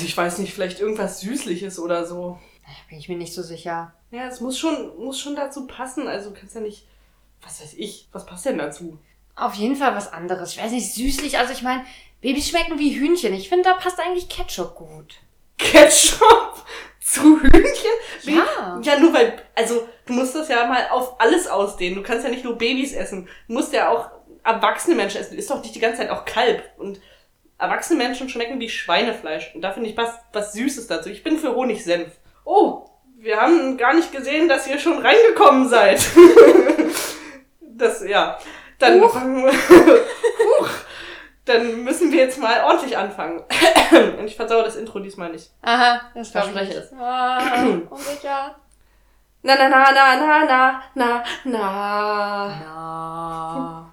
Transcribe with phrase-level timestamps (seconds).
[0.00, 2.38] Also ich weiß nicht, vielleicht irgendwas Süßliches oder so.
[2.88, 3.92] Bin ich mir nicht so sicher.
[4.10, 6.08] Ja, es muss schon, muss schon dazu passen.
[6.08, 6.86] Also du kannst ja nicht,
[7.42, 8.96] was weiß ich, was passt denn dazu?
[9.36, 10.52] Auf jeden Fall was anderes.
[10.52, 11.36] Ich weiß nicht, süßlich.
[11.36, 11.84] Also ich meine,
[12.22, 13.34] Babys schmecken wie Hühnchen.
[13.34, 15.16] Ich finde, da passt eigentlich Ketchup gut.
[15.58, 16.64] Ketchup
[17.02, 17.92] zu Hühnchen?
[18.22, 18.80] Ja.
[18.82, 21.96] Ja, nur weil, also du musst das ja mal auf alles ausdehnen.
[21.96, 23.28] Du kannst ja nicht nur Babys essen.
[23.48, 24.08] Du musst ja auch
[24.44, 25.32] erwachsene Menschen essen.
[25.34, 26.62] Du isst doch nicht die ganze Zeit auch Kalb.
[26.78, 27.02] Und
[27.60, 29.52] erwachsene Menschen schmecken wie Schweinefleisch.
[29.54, 31.10] Und da finde ich was, was Süßes dazu.
[31.10, 32.08] Ich bin für Honigsenf.
[32.44, 32.86] Oh,
[33.18, 36.00] wir haben gar nicht gesehen, dass ihr schon reingekommen seid.
[37.60, 38.38] das, ja.
[38.78, 40.68] Dann, Huch.
[41.44, 43.42] Dann müssen wir jetzt mal ordentlich anfangen.
[44.18, 45.50] Und ich versauere das Intro diesmal nicht.
[45.62, 46.78] Aha, das Verspreche ich.
[46.78, 46.92] es.
[46.98, 47.40] Ah,
[47.90, 48.56] unsicher.
[49.42, 52.48] Na, na, na, na, na, na, na, na.
[52.48, 53.92] Na.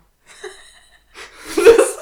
[1.56, 1.98] Das,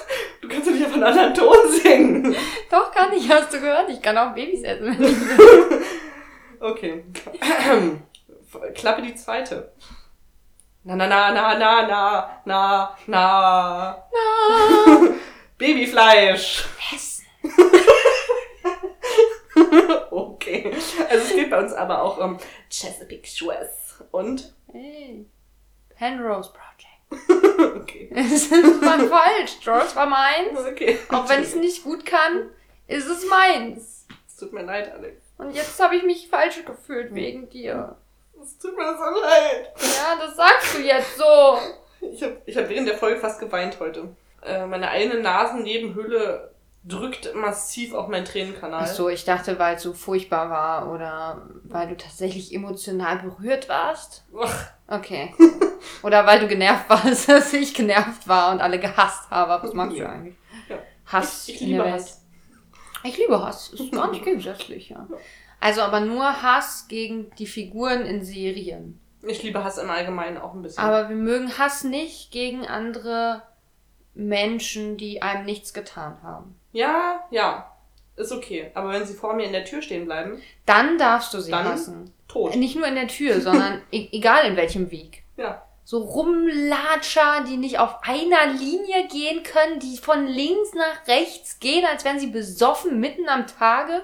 [0.95, 2.35] auf einen anderen Ton singen.
[2.69, 3.29] Doch, kann ich.
[3.29, 3.89] Hast du gehört?
[3.89, 4.97] Ich kann auch Babys essen.
[6.57, 7.03] Okay.
[8.75, 9.73] Klappe die zweite.
[10.83, 14.03] Na, na, na, na, na, na, na, na.
[14.11, 15.07] Na.
[15.57, 16.65] Babyfleisch.
[16.93, 17.25] Essen.
[20.11, 20.71] Okay.
[21.09, 22.37] Also es geht bei uns aber auch um
[22.69, 24.03] Chesapeake Shores.
[24.11, 24.53] Und?
[24.71, 25.25] Hey.
[25.89, 26.84] Penrose Project.
[27.75, 28.09] Okay.
[28.15, 29.59] Es war falsch.
[29.61, 30.59] George war meins.
[30.59, 30.99] Okay.
[31.09, 32.49] Auch wenn ich es nicht gut kann,
[32.87, 34.05] ist es meins.
[34.27, 35.21] Es tut mir leid, Alex.
[35.37, 37.95] Und jetzt habe ich mich falsch gefühlt wegen dir.
[38.41, 39.73] Es tut mir so leid.
[39.77, 41.57] Ja, das sagst du jetzt so.
[42.01, 44.09] Ich habe ich hab während der Folge fast geweint heute.
[44.41, 46.51] Äh, meine eine Nasennebenhülle
[46.87, 48.83] drückt massiv auf meinen Tränenkanal.
[48.83, 53.67] Ach so, ich dachte, weil es so furchtbar war oder weil du tatsächlich emotional berührt
[53.69, 54.23] warst.
[54.39, 55.33] Ach, Okay.
[56.03, 59.63] Oder weil du genervt warst, dass ich genervt war und alle gehasst habe.
[59.63, 60.09] Was magst du Ja.
[60.09, 60.35] eigentlich?
[60.69, 60.77] Ja.
[61.07, 61.91] Hass ich, ich liebe.
[61.91, 62.21] Hass.
[63.03, 63.69] Ich liebe Hass.
[63.69, 65.07] Ist gar nicht gegensätzlich, ja.
[65.59, 68.99] Also aber nur Hass gegen die Figuren in Serien.
[69.23, 70.83] Ich liebe Hass im Allgemeinen auch ein bisschen.
[70.83, 73.41] Aber wir mögen Hass nicht gegen andere
[74.13, 76.59] Menschen, die einem nichts getan haben.
[76.75, 77.71] Ja, ja.
[78.17, 78.71] Ist okay.
[78.73, 81.65] Aber wenn sie vor mir in der Tür stehen bleiben, Dann darfst du sie Dann?
[81.65, 82.13] hassen.
[82.27, 82.55] tot.
[82.55, 85.23] Nicht nur in der Tür, sondern e egal in welchem Weg.
[85.37, 85.63] Ja.
[85.83, 91.85] So Rumlatscher, die nicht auf einer Linie gehen können, die von links nach rechts gehen,
[91.85, 94.03] als wären sie besoffen mitten am Tage.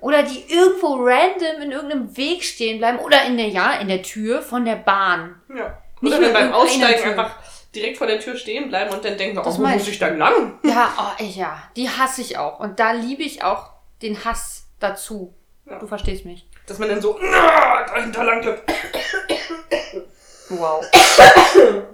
[0.00, 2.98] Oder die irgendwo random in irgendeinem Weg stehen bleiben.
[2.98, 5.40] Oder in der, ja, in der Tür von der Bahn.
[5.54, 5.78] Ja.
[6.00, 7.36] Nicht Oder wenn beim Aussteigen einfach
[7.74, 9.98] direkt vor der Tür stehen bleiben und dann denken, Das oh, wo muss ich.
[9.98, 10.58] dann lang?
[10.62, 12.60] Ja, oh, ja, die hasse ich auch.
[12.60, 13.70] Und da liebe ich auch
[14.02, 15.34] den Hass dazu.
[15.66, 15.78] Ja.
[15.78, 16.46] Du verstehst mich.
[16.66, 18.58] Dass man dann so "Ah, dahinter lang.
[20.50, 20.84] Wow.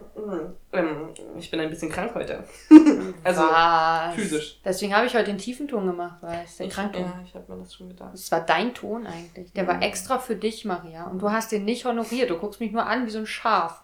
[0.72, 1.08] Ähm,
[1.38, 2.44] ich bin ein bisschen krank heute.
[3.24, 4.14] Also Was?
[4.14, 4.60] physisch.
[4.64, 7.00] Deswegen habe ich heute den tiefen Ton gemacht, weil es der Ich, Kranke.
[7.00, 8.10] ja, ich habe mir das schon gedacht.
[8.12, 9.52] Das war dein Ton eigentlich.
[9.54, 9.82] Der war Mhm.
[9.82, 11.06] extra für dich, Maria.
[11.06, 12.30] Und du hast den nicht honoriert.
[12.30, 13.82] Du guckst mich nur an wie so ein Schaf.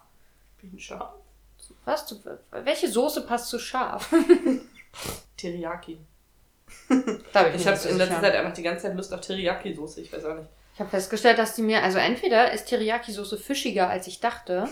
[0.61, 1.09] Bin ein Schaf.
[1.87, 2.05] Was?
[2.05, 2.15] Du,
[2.51, 4.13] welche Soße passt zu Schaf?
[5.37, 5.97] Teriyaki.
[7.33, 8.21] Da Ich mir habe so in letzter sicher.
[8.21, 10.01] Zeit einfach die ganze Zeit Lust auf Teriyaki-Soße.
[10.01, 10.49] Ich weiß auch nicht.
[10.73, 14.67] Ich habe festgestellt, dass die mir, also entweder ist Teriyaki-Soße fischiger, als ich dachte.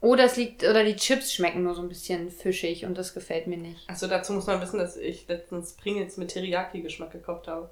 [0.00, 3.46] Oder es liegt, oder die Chips schmecken nur so ein bisschen fischig und das gefällt
[3.46, 3.88] mir nicht.
[3.88, 7.70] Achso, dazu muss man wissen, dass ich letztens Pringles mit Teriyaki-Geschmack gekauft habe.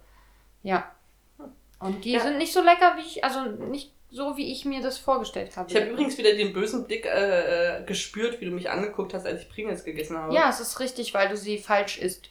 [0.62, 0.92] Ja.
[1.80, 2.20] Und die Ja.
[2.20, 5.70] sind nicht so lecker, wie ich, also nicht so, wie ich mir das vorgestellt habe.
[5.70, 9.26] Ich habe übrigens wieder den bösen Blick äh, äh, gespürt, wie du mich angeguckt hast,
[9.26, 10.34] als ich Pringles gegessen habe.
[10.34, 12.30] Ja, es ist richtig, weil du sie falsch isst.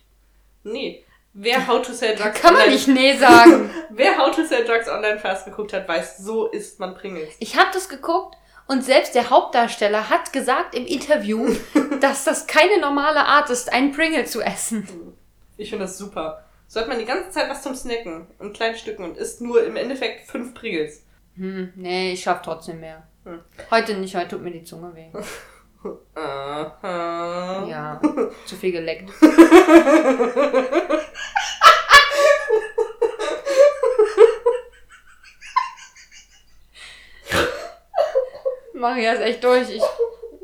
[0.63, 1.03] Nee.
[1.33, 3.69] Wer How to Sell Drugs Kann man Online, nicht nee sagen.
[3.91, 7.35] Wer How to Sell Drugs Online Fast geguckt hat, weiß, so isst man Pringles.
[7.39, 8.35] Ich habe das geguckt
[8.67, 11.55] und selbst der Hauptdarsteller hat gesagt im Interview,
[12.01, 15.15] dass das keine normale Art ist, einen Pringle zu essen.
[15.57, 16.43] Ich finde das super.
[16.67, 19.63] So hat man die ganze Zeit was zum Snacken in kleinen Stücken und isst nur
[19.63, 21.03] im Endeffekt fünf Pringles.
[21.37, 23.07] Hm, nee, ich schaff trotzdem mehr.
[23.23, 23.41] Hm.
[23.69, 25.09] Heute nicht, heute tut mir die Zunge weh.
[26.15, 28.01] Ja,
[28.45, 29.09] zu viel geleckt.
[38.73, 39.69] Maria ist echt durch.
[39.69, 39.83] Ich,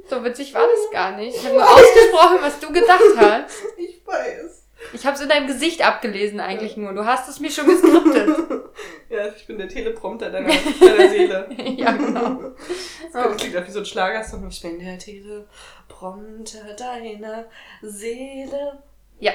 [0.09, 1.35] so witzig war das gar nicht.
[1.35, 3.63] Ich habe nur ausgesprochen, was du gedacht hast.
[3.77, 4.67] Ich weiß.
[4.93, 6.93] Ich habe es in deinem Gesicht abgelesen eigentlich nur.
[6.93, 8.29] Du hast es mir schon geskriptet.
[9.13, 11.47] Ja, ich bin der Teleprompter deiner, deiner Seele.
[11.77, 12.53] ja, genau.
[13.11, 14.47] Das klingt auch wie so ein Schlagersong.
[14.47, 17.45] Ich bin der Teleprompter deiner
[17.83, 18.81] Seele.
[19.19, 19.33] Ja.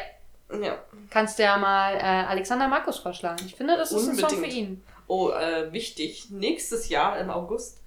[0.61, 0.79] Ja.
[1.11, 3.45] Kannst du ja mal äh, Alexander Markus vorschlagen.
[3.47, 4.57] Ich finde, das ist ein Song für Unbedingt.
[4.57, 4.85] ihn.
[5.07, 6.29] Oh, äh, wichtig.
[6.31, 7.81] Nächstes Jahr im August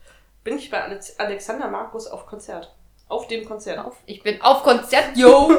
[0.45, 2.73] bin ich bei Alex Alexander Markus auf Konzert.
[3.09, 3.79] Auf dem Konzert.
[3.79, 5.51] Auf, ich bin auf Konzert, yo!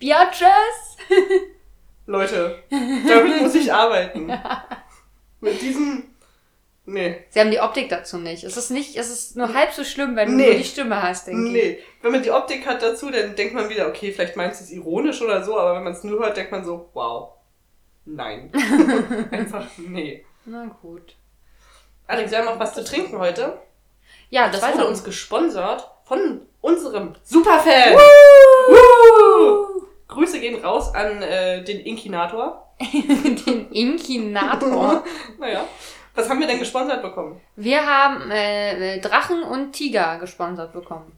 [0.00, 0.96] Beatrice!
[2.06, 4.32] Leute, damit muss ich arbeiten.
[5.40, 6.04] Mit diesem.
[6.88, 7.24] Nee.
[7.30, 8.44] Sie haben die Optik dazu nicht.
[8.44, 10.46] Es ist nicht, es ist nur halb so schlimm, wenn du Nee.
[10.46, 11.52] nur die Stimme hast, denke ich.
[11.52, 11.78] Nee.
[12.00, 14.70] Wenn man die Optik hat dazu, dann denkt man wieder, okay, vielleicht meinst du es
[14.70, 17.30] ironisch oder so, aber wenn man es nur hört, denkt man so, wow.
[18.04, 18.52] Nein.
[19.32, 20.24] Einfach nee.
[20.44, 21.16] Na gut.
[22.06, 23.58] Alex, wir haben auch was zu trinken heute.
[24.30, 27.94] Ja, Das das wurde uns gesponsert von unserem Superfan.
[28.68, 29.75] Woo!
[30.08, 32.70] Grüße gehen raus an äh, den Inkinator.
[32.80, 35.04] den Inkinator.
[35.38, 35.64] Naja.
[36.14, 37.40] Was haben wir denn gesponsert bekommen?
[37.56, 41.12] Wir haben äh, Drachen und Tiger gesponsert bekommen.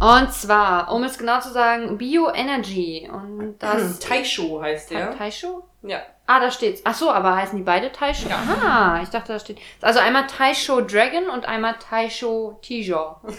[0.00, 3.10] Und zwar, um es genau zu sagen, Bioenergy.
[3.12, 3.98] Und das.
[3.98, 5.16] Taisho heißt der.
[5.16, 5.64] Taisho?
[5.82, 6.00] Ja.
[6.30, 6.82] Ah, da steht's.
[6.84, 8.28] Ach so, aber heißen die beide Taisho?
[8.28, 9.56] Aha, ich dachte, da steht.
[9.80, 13.18] Also einmal Taisho Dragon und einmal Taisho Tiger.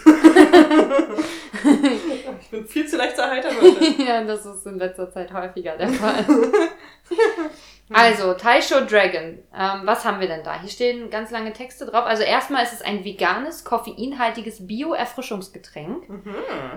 [2.40, 3.84] Ich bin viel zu leicht zu erheitern heute.
[4.02, 6.24] ja, das ist in letzter Zeit häufiger der Fall.
[7.92, 9.38] Also, Taisho Dragon.
[9.56, 10.60] Ähm, was haben wir denn da?
[10.60, 12.04] Hier stehen ganz lange Texte drauf.
[12.06, 16.34] Also erstmal ist es ein veganes, koffeinhaltiges Bio-Erfrischungsgetränk Mhm.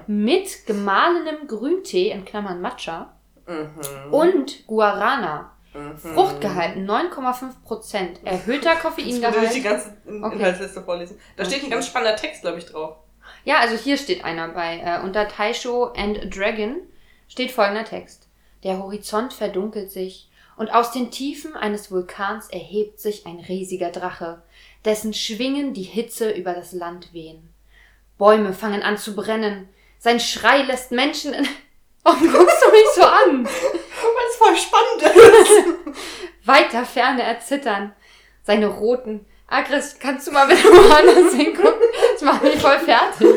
[0.08, 3.14] mit gemahlenem Grüntee, in Klammern Matcha,
[3.48, 4.14] Mhm.
[4.14, 5.52] und Guarana.
[6.14, 8.24] Fruchtgehalten 9,5%.
[8.26, 9.64] Erhöhter Ich will nicht die Koffeingehalt.
[9.64, 10.36] ganze In- Okay.
[10.36, 11.20] Inhaltsliste vorlesen.
[11.36, 12.98] Da steht ein ganz spannender Text, glaube ich, drauf.
[13.46, 14.80] Ja, also hier steht einer bei.
[14.80, 16.78] Äh, unter Taisho and Dragon
[17.28, 18.28] steht folgender Text.
[18.64, 24.42] Der Horizont verdunkelt sich und aus den Tiefen eines Vulkans erhebt sich ein riesiger Drache,
[24.86, 27.50] dessen Schwingen die Hitze über das Land wehen.
[28.18, 29.68] Bäume fangen an zu brennen.
[30.00, 31.48] Sein Schrei lässt Menschen in...
[32.04, 33.46] Warum guckst du mich so an?
[33.46, 35.98] Weil es voll spannend ist.
[36.46, 37.96] Weiter Ferne erzittern.
[38.44, 39.26] Seine roten...
[39.48, 41.88] Aggress, kannst du mal bitte woanders hingucken?
[42.14, 43.28] Das macht mich voll fertig.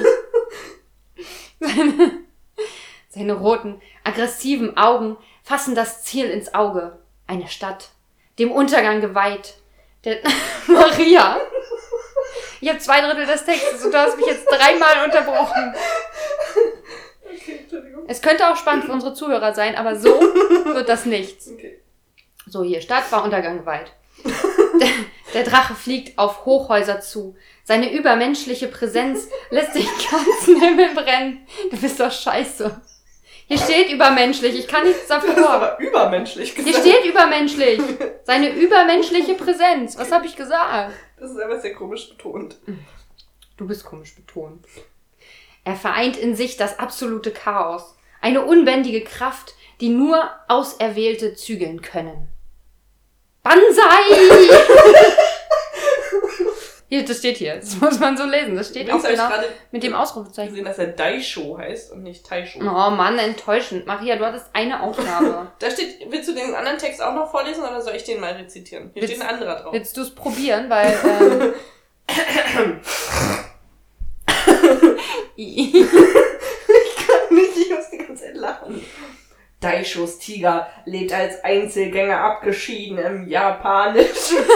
[1.61, 2.25] Seine,
[3.11, 6.99] seine roten, aggressiven Augen fassen das Ziel ins Auge.
[7.27, 7.91] Eine Stadt,
[8.39, 9.57] dem Untergang geweiht.
[10.05, 10.19] Der
[10.69, 11.39] Maria.
[12.61, 15.75] Ich habe zwei Drittel des Textes und du hast mich jetzt dreimal unterbrochen.
[17.47, 18.05] Okay, Entschuldigung.
[18.09, 20.09] Es könnte auch spannend für unsere Zuhörer sein, aber so
[20.65, 21.49] wird das nichts.
[21.51, 21.81] Okay.
[22.47, 23.93] So, hier, Stadt war Untergang geweiht.
[24.25, 24.89] Der,
[25.35, 27.37] der Drache fliegt auf Hochhäuser zu.
[27.65, 31.47] Seine übermenschliche Präsenz lässt den ganzen Himmel brennen.
[31.71, 32.81] Du bist doch scheiße.
[33.49, 35.49] Hier steht übermenschlich, ich kann nichts Das ist dafür.
[35.51, 36.85] aber übermenschlich Hier gesagt.
[36.85, 37.81] steht übermenschlich.
[38.25, 39.97] Seine übermenschliche Präsenz.
[39.97, 40.93] Was habe ich gesagt?
[41.19, 42.57] Das ist einfach sehr komisch betont.
[43.57, 44.65] Du bist komisch betont.
[45.67, 47.95] Er vereint in sich das absolute Chaos.
[48.23, 52.29] Eine unbändige Kraft, die nur Auserwählte zügeln können.
[53.43, 53.67] Banzai!
[56.89, 57.57] hier, das steht hier.
[57.57, 58.55] Das muss man so lesen.
[58.57, 60.51] Das steht auch Übrigens genau gerade mit dem Ausrufezeichen.
[60.51, 62.61] gesehen, dass er Daisho heißt und nicht Taisho.
[62.61, 63.87] Oh Mann, enttäuschend.
[63.87, 65.51] Maria, du hattest eine Aufgabe.
[65.59, 68.33] Da steht, willst du den anderen Text auch noch vorlesen oder soll ich den mal
[68.35, 68.91] rezitieren?
[68.95, 69.73] Hier Willst- steht ein anderer drauf.
[69.73, 70.71] Willst du es probieren?
[70.71, 71.55] Weil,
[72.59, 72.81] ähm,
[77.31, 78.83] nicht, ich muss die ganze Zeit lachen.
[79.61, 84.39] Daishos Tiger lebt als Einzelgänger abgeschieden im Japanischen.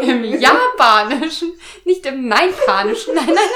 [0.00, 3.16] Im Japanischen, nicht im Neipanischen.
[3.16, 3.48] Nein, nein, nein.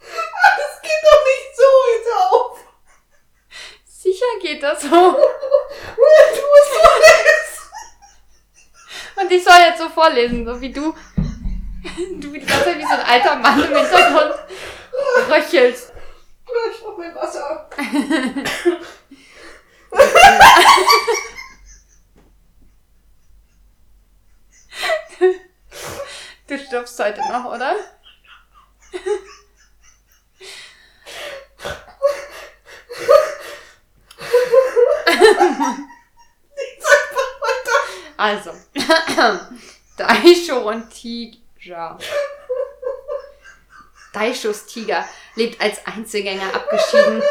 [0.00, 1.62] Das geht doch nicht so
[1.94, 2.58] jetzt auf.
[3.84, 4.88] Sicher geht das so.
[5.94, 7.42] Du musst vorlesen.
[9.16, 10.94] Und ich soll jetzt so vorlesen, so wie du.
[11.82, 14.34] Du die ganze Zeit wie so ein alter Mann im Hintergrund
[15.28, 15.92] röchelst.
[16.72, 17.68] Ich brauch mein Wasser.
[26.46, 27.76] Du stirbst heute noch, oder?
[38.16, 38.52] Also,
[39.96, 40.90] Daisho und
[41.62, 41.96] Tiger.
[44.12, 45.04] Daishos Tiger
[45.36, 47.22] lebt als Einzelgänger abgeschieden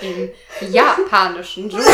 [0.60, 1.86] im japanischen Dschungel.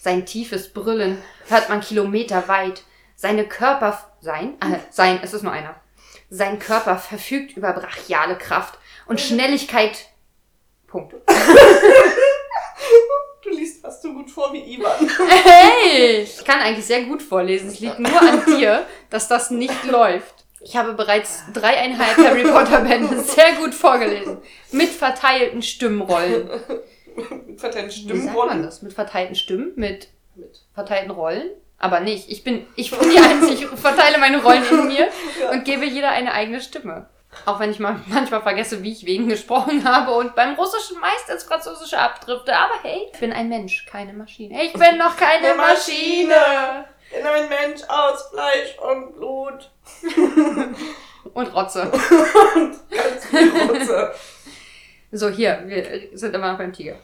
[0.00, 2.82] Sein tiefes Brüllen hört man kilometerweit.
[3.16, 5.74] Seine Körper, sein, äh, sein, es ist nur einer.
[6.28, 10.10] Sein Körper verfügt über brachiale Kraft und Schnelligkeit.
[10.86, 11.14] Punkt.
[13.86, 15.08] Fast so gut vor wie Ivan.
[15.28, 16.22] Hey!
[16.22, 17.68] Ich kann eigentlich sehr gut vorlesen.
[17.68, 20.34] Es liegt nur an dir, dass das nicht läuft.
[20.60, 24.38] Ich habe bereits dreieinhalb Harry Potter Bände sehr gut vorgelesen.
[24.72, 26.50] Mit verteilten Stimmrollen.
[27.46, 28.82] Mit verteilten Wie sagt man das?
[28.82, 29.70] Mit verteilten Stimmen?
[29.76, 30.62] Mit Mit.
[30.74, 31.48] verteilten Rollen?
[31.78, 32.28] Aber nicht.
[32.28, 33.70] Ich bin, ich bin die Einzige.
[33.72, 35.08] Ich verteile meine Rollen in mir
[35.40, 35.52] Ja.
[35.52, 37.08] und gebe jeder eine eigene Stimme.
[37.44, 41.28] Auch wenn ich mal manchmal vergesse, wie ich wegen gesprochen habe und beim Russischen meist
[41.30, 42.56] ins Französische abdrifte.
[42.56, 44.62] Aber hey, ich bin ein Mensch, keine Maschine.
[44.64, 46.34] Ich bin noch keine Eine Maschine.
[46.34, 46.84] Maschine.
[47.10, 49.70] Ich bin ein Mensch aus Fleisch und Blut.
[51.34, 51.90] Und Rotze.
[52.90, 54.14] Ganz viel Rotze.
[55.12, 56.96] So, hier, wir sind immer noch beim Tiger.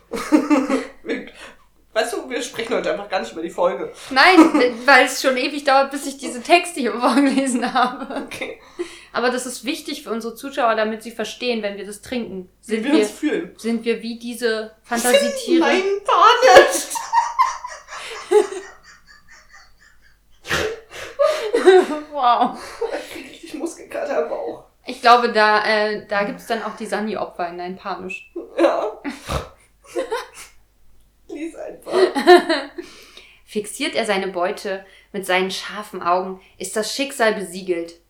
[1.92, 3.92] Weißt du, wir sprechen heute einfach gar nicht über die Folge.
[4.10, 4.38] Nein,
[4.86, 8.22] weil es schon ewig dauert, bis ich diese Texte hier vorgelesen habe.
[8.24, 8.58] Okay.
[9.12, 12.48] Aber das ist wichtig für unsere Zuschauer, damit sie verstehen, wenn wir das trinken.
[12.64, 13.54] Wie Sind wir wir, uns fühlen.
[13.58, 15.60] sind wir wie diese Fantasietiere?
[15.60, 16.88] Nein, gar nicht.
[22.12, 22.58] wow.
[23.10, 24.64] Ich richtig Muskelkater im Bauch.
[24.86, 28.32] Ich glaube, da, äh, da gibt's dann auch die Sani-Opfer in dein Panisch.
[28.58, 29.00] Ja.
[31.28, 31.92] Lies einfach.
[33.44, 38.00] Fixiert er seine Beute mit seinen scharfen Augen, ist das Schicksal besiegelt.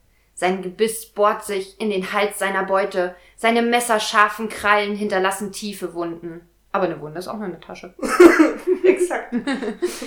[0.42, 6.40] Sein Gebiss bohrt sich in den Hals seiner Beute, seine messerscharfen Krallen hinterlassen tiefe Wunden.
[6.72, 7.94] Aber eine Wunde ist auch nur eine Tasche.
[8.84, 9.36] Exakt.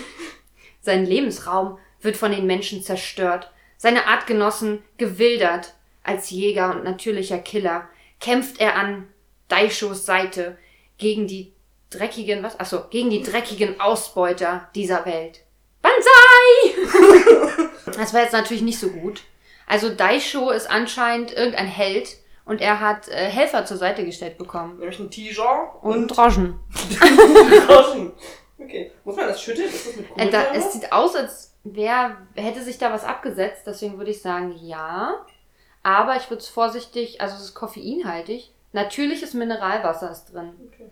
[0.82, 5.74] Sein Lebensraum wird von den Menschen zerstört, seine Artgenossen gewildert.
[6.04, 7.88] Als Jäger und natürlicher Killer
[8.20, 9.08] kämpft er an
[9.48, 10.58] Daishos Seite
[10.98, 11.54] gegen die
[11.92, 12.60] dreckigen, was?
[12.60, 15.46] Achso, gegen die dreckigen Ausbeuter dieser Welt.
[15.82, 17.70] Banzai!
[17.98, 19.24] das war jetzt natürlich nicht so gut.
[19.68, 24.78] Also Daisho ist anscheinend irgendein Held und er hat äh, Helfer zur Seite gestellt bekommen.
[24.78, 26.60] Nämlich ein Tijon Und Roschen.
[27.68, 28.14] Groschen.
[28.58, 28.92] Okay.
[29.04, 29.68] Muss man das schütteln?
[29.68, 33.64] Ist das mit Äh, da, es sieht aus, als wer hätte sich da was abgesetzt.
[33.68, 35.26] Deswegen würde ich sagen, ja.
[35.84, 38.54] Aber ich würde es vorsichtig, also es ist koffeinhaltig.
[38.72, 40.54] Natürliches Mineralwasser ist drin.
[40.68, 40.90] Okay.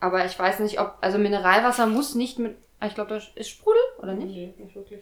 [0.00, 3.80] Aber ich weiß nicht, ob, also Mineralwasser muss nicht mit, ich glaube, das ist Sprudel,
[3.98, 4.34] oder nicht?
[4.34, 5.00] Nee, nicht wirklich.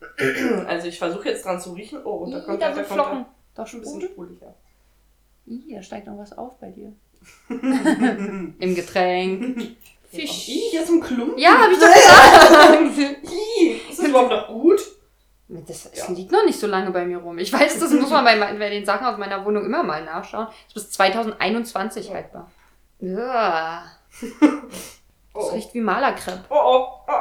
[0.66, 2.00] Also ich versuche jetzt dran zu riechen.
[2.04, 3.26] Oh, und da kommt da da, da sind kommt da Flocken.
[3.54, 4.36] Doch schon ein bisschen Sprudel?
[4.36, 4.54] sprudelig.
[5.68, 6.92] Ih, da steigt noch was auf bei dir.
[8.58, 9.76] Im Getränk.
[10.10, 10.48] Fisch.
[10.48, 11.38] Ih, hier ist ein Klumpen.
[11.38, 11.86] Ja, habe ich doch
[12.88, 13.24] gesagt.
[13.32, 14.80] Ih, ist das überhaupt noch gut?
[15.48, 17.38] Das, das liegt noch nicht so lange bei mir rum.
[17.38, 20.46] Ich weiß, das muss man bei, bei den Sachen aus meiner Wohnung immer mal nachschauen.
[20.46, 22.50] Das ist bis 2021 haltbar.
[23.00, 23.84] Ja.
[25.36, 26.44] Oh, Das oh, riecht wie Malerkrepp.
[26.48, 27.12] oh, oh,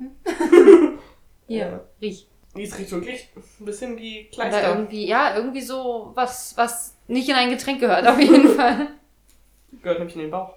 [0.00, 0.08] oh.
[1.46, 1.80] Hier, Ja.
[2.00, 2.28] riech.
[2.54, 3.28] Ist riecht wirklich
[3.60, 4.68] ein bisschen wie Oder Kleister.
[4.70, 8.88] irgendwie, ja, irgendwie so was, was nicht in ein Getränk gehört, auf jeden Fall.
[9.82, 10.54] Gehört nämlich in den Bauch.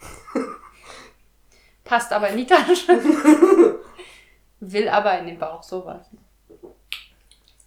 [1.84, 2.92] Passt aber in die Tasche.
[4.60, 6.06] Will aber in den Bauch, sowas.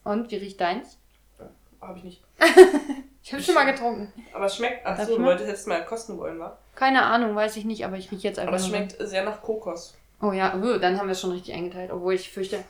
[0.03, 0.98] Und, wie riecht deins?
[1.81, 2.24] Habe ich nicht.
[3.22, 4.12] Ich habe schon mal getrunken.
[4.34, 4.86] Aber es schmeckt.
[4.86, 5.27] Darf Achso, du mal?
[5.29, 6.57] wolltest jetzt mal kosten wollen, wa?
[6.75, 9.41] Keine Ahnung, weiß ich nicht, aber ich rieche jetzt einfach Aber es schmeckt sehr nach
[9.41, 9.95] Kokos.
[10.25, 12.63] Oh ja, uh, dann haben wir es schon richtig eingeteilt, obwohl ich fürchte,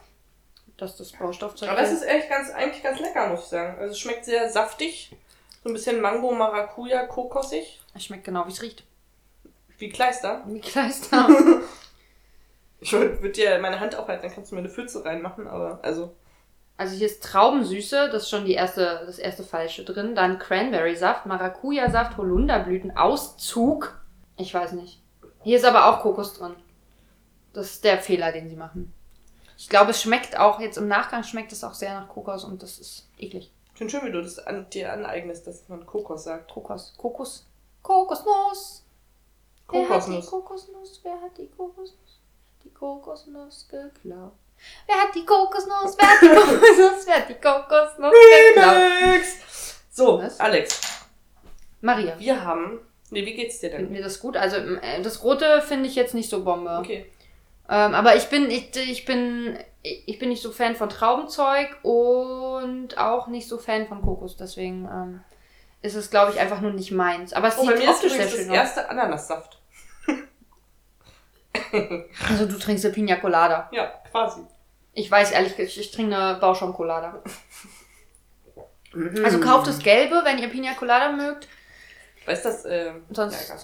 [0.76, 3.80] dass das Baustoffzeug Aber es ist echt ganz, eigentlich ganz lecker, muss ich sagen.
[3.80, 5.16] Also es schmeckt sehr saftig.
[5.64, 7.80] So ein bisschen Mango, Maracuja, kokosig.
[7.94, 8.84] Es schmeckt genau, wie es riecht.
[9.78, 10.44] Wie Kleister.
[10.48, 11.28] Wie Kleister.
[12.82, 16.14] Ich würde dir meine Hand aufhalten, dann kannst du mir eine Pfütze reinmachen, aber also.
[16.78, 20.14] Also hier ist Traubensüße, das ist schon die erste, das erste Falsche drin.
[20.14, 23.98] Dann Cranberry-Saft, Maracuja-Saft, Holunderblütenauszug.
[24.38, 25.02] Ich weiß nicht.
[25.42, 26.54] Hier ist aber auch Kokos drin.
[27.56, 28.94] Das ist der Fehler, den sie machen.
[29.58, 32.62] Ich glaube, es schmeckt auch, jetzt im Nachgang schmeckt es auch sehr nach Kokos und
[32.62, 33.52] das ist eklig.
[33.72, 36.52] Ich finde schön, wie du das an, dir aneignest, dass man Kokos sagt.
[36.52, 36.94] Kokos.
[36.98, 37.46] Kokos.
[37.82, 38.84] Kokosnuss.
[39.72, 40.30] Wer hat die Kokosnuss.
[40.30, 41.00] Kokosnuss?
[41.04, 42.20] Wer hat die Kokosnuss?
[42.64, 44.34] Die Kokosnuss geklaut.
[44.88, 45.98] Wer hat die Kokosnuss?
[45.98, 47.06] Wer hat die Kokosnuss?
[47.08, 48.14] Wer hat die Kokosnuss
[48.56, 49.22] geklaut?
[49.92, 50.40] So, Was?
[50.40, 50.82] Alex,
[51.82, 52.20] Maria.
[52.20, 52.80] wir haben.
[53.12, 53.94] Nee, wie geht's dir Finden denn?
[53.96, 54.36] wir das gut?
[54.36, 56.78] Also äh, das Rote finde ich jetzt nicht so Bombe.
[56.80, 57.12] Okay.
[57.70, 62.98] Ähm, aber ich bin, ich, ich bin, ich bin nicht so Fan von Traubenzeug und
[62.98, 64.38] auch nicht so Fan von Kokos.
[64.38, 65.22] Deswegen ähm,
[65.82, 67.34] ist es, glaube ich, einfach nur nicht meins.
[67.34, 68.56] Aber es Oh, bei sieht mir ist optisch sehr übrigens das schön aus.
[68.58, 69.62] erste Ananassaft.
[72.30, 73.70] Also du trinkst eine Pina Colada.
[73.72, 74.42] Ja, quasi.
[74.94, 77.22] Ich weiß ehrlich gesagt, ich trinke eine Bauschon Colada.
[78.94, 79.24] Mhm.
[79.26, 81.48] Also kauft das Gelbe, wenn ihr Pina Colada mögt.
[82.26, 82.64] Weißt du das?
[82.66, 83.56] Äh, Sonst- ja.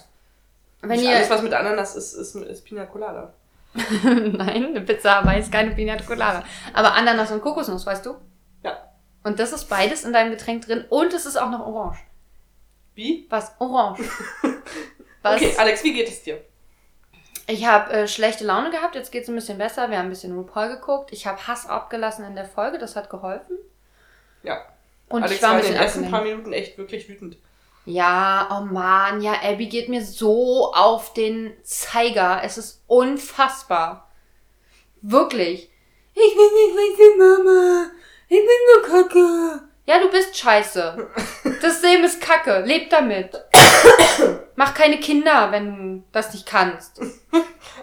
[0.82, 3.32] Wenn ihr alles, was mit Ananas ist, ist, ist Pina Colada.
[4.04, 6.44] Nein, eine Pizza Hawaii ist keine Pina Colada.
[6.72, 8.16] Aber Ananas und Kokosnuss, weißt du?
[8.62, 8.76] Ja.
[9.24, 11.98] Und das ist beides in deinem Getränk drin und es ist auch noch orange.
[12.94, 13.26] Wie?
[13.30, 13.54] Was?
[13.58, 14.02] Orange.
[15.22, 15.36] Was?
[15.36, 16.40] Okay, Alex, wie geht es dir?
[17.46, 19.90] Ich habe äh, schlechte Laune gehabt, jetzt geht's ein bisschen besser.
[19.90, 21.12] Wir haben ein bisschen RuPaul geguckt.
[21.12, 23.56] Ich habe Hass abgelassen in der Folge, das hat geholfen.
[24.42, 24.64] Ja.
[25.08, 26.22] Und Alex ich war war in den ersten paar.
[26.22, 27.36] Minuten echt wirklich wütend.
[27.84, 32.40] Ja, oh man, ja, Abby geht mir so auf den Zeiger.
[32.44, 34.08] Es ist unfassbar.
[35.00, 35.68] Wirklich.
[36.14, 37.86] Ich bin nicht richtig, Mama.
[38.28, 39.62] Ich bin nur kacke.
[39.84, 41.08] Ja, du bist scheiße.
[41.60, 42.60] Das Leben ist kacke.
[42.60, 43.42] Leb damit.
[44.54, 47.00] Mach keine Kinder, wenn du das nicht kannst.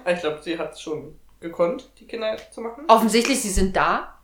[0.06, 2.86] Ich glaube, sie hat es schon gekonnt, die Kinder zu machen.
[2.88, 4.18] Offensichtlich, sie sind da,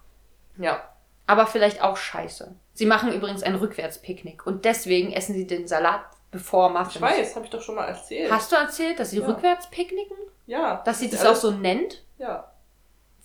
[0.58, 0.90] Ja.
[1.28, 2.56] aber vielleicht auch scheiße.
[2.76, 6.96] Sie machen übrigens ein Rückwärtspicknick und deswegen essen sie den Salat bevor Muffins.
[6.96, 8.30] Ich weiß, habe ich doch schon mal erzählt.
[8.32, 9.26] Hast du erzählt, dass sie Ja.
[9.28, 10.18] rückwärts picknicken?
[10.46, 10.82] ja.
[10.86, 12.04] Dass sie das Alles- auch so nennt?
[12.20, 12.52] Ja,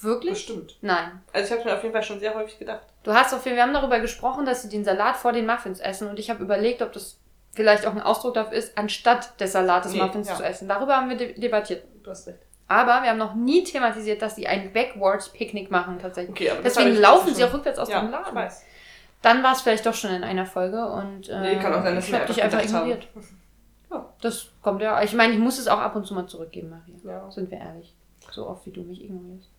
[0.00, 0.32] Wirklich?
[0.34, 0.78] bestimmt.
[0.80, 1.20] Nein.
[1.32, 2.80] Also ich habe mir auf jeden Fall schon sehr häufig gedacht.
[3.02, 5.46] Du hast auf jeden Fall, wir haben darüber gesprochen, dass sie den Salat vor den
[5.46, 7.18] Muffins essen und ich habe überlegt, ob das
[7.52, 10.36] vielleicht auch ein Ausdruck dafür ist, anstatt des Salates Nee, Muffins ja.
[10.36, 10.68] zu essen.
[10.68, 11.84] Darüber haben wir de debattiert.
[12.04, 12.38] Du hast recht.
[12.68, 16.30] Aber wir haben noch nie thematisiert, dass sie ein Backwards-Picknick machen tatsächlich.
[16.30, 18.34] Okay, aber Deswegen ich- laufen sie auch rückwärts aus ja, dem Ich Laden.
[18.34, 18.64] weiß.
[19.22, 21.94] Dann war es vielleicht doch schon in einer Folge und äh, Nee, kann auch sein,
[21.94, 23.06] dass ich habe dich einfach ignoriert.
[23.90, 24.12] Ja.
[24.22, 25.02] Das kommt ja.
[25.02, 26.94] Ich meine, ich muss es auch ab und zu mal zurückgeben, Maria.
[27.04, 27.30] Ja.
[27.30, 27.94] Sind wir ehrlich.
[28.30, 29.50] So oft wie du mich ignorierst.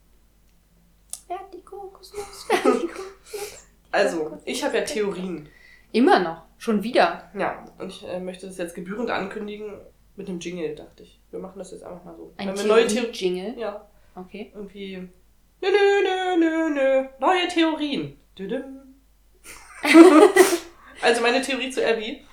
[1.27, 2.47] Wer hat die Kokosnuss?
[3.93, 5.49] Also, ich habe ja Theorien.
[5.91, 6.43] Immer noch.
[6.57, 7.29] Schon wieder.
[7.37, 9.73] Ja, und ich äh, möchte das jetzt gebührend ankündigen
[10.15, 11.19] mit dem Jingle, dachte ich.
[11.29, 12.31] Wir machen das jetzt einfach mal so.
[12.37, 13.11] Ein Wenn wir neue Theorien.
[13.13, 13.59] Theorie-Jingle.
[13.59, 14.51] Ja, Okay.
[14.55, 14.97] irgendwie.
[14.97, 15.09] Nö,
[15.61, 17.07] nö, nö, nö, nö.
[17.19, 18.17] Neue Theorien.
[18.37, 18.90] Düdüm.
[21.01, 22.25] also meine Theorie zu Abby.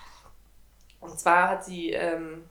[1.01, 2.45] Und zwar hat sie ähm,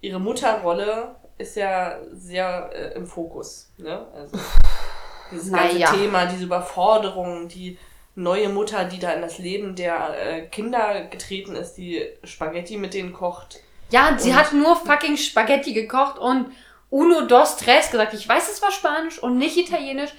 [0.00, 3.72] ihre Mutterrolle ist ja sehr äh, im Fokus.
[3.76, 4.06] Ne?
[4.14, 4.38] Also
[5.30, 5.92] dieses ganze Naja.
[5.92, 7.78] Thema, diese Überforderung, die
[8.14, 12.94] neue Mutter, die da in das Leben der äh, Kinder getreten ist, die Spaghetti mit
[12.94, 13.60] denen kocht.
[13.90, 16.46] Ja, sie hat nur fucking Spaghetti gekocht und
[16.90, 18.14] uno dos tres gesagt.
[18.14, 20.10] Ich weiß, es war Spanisch und nicht Italienisch,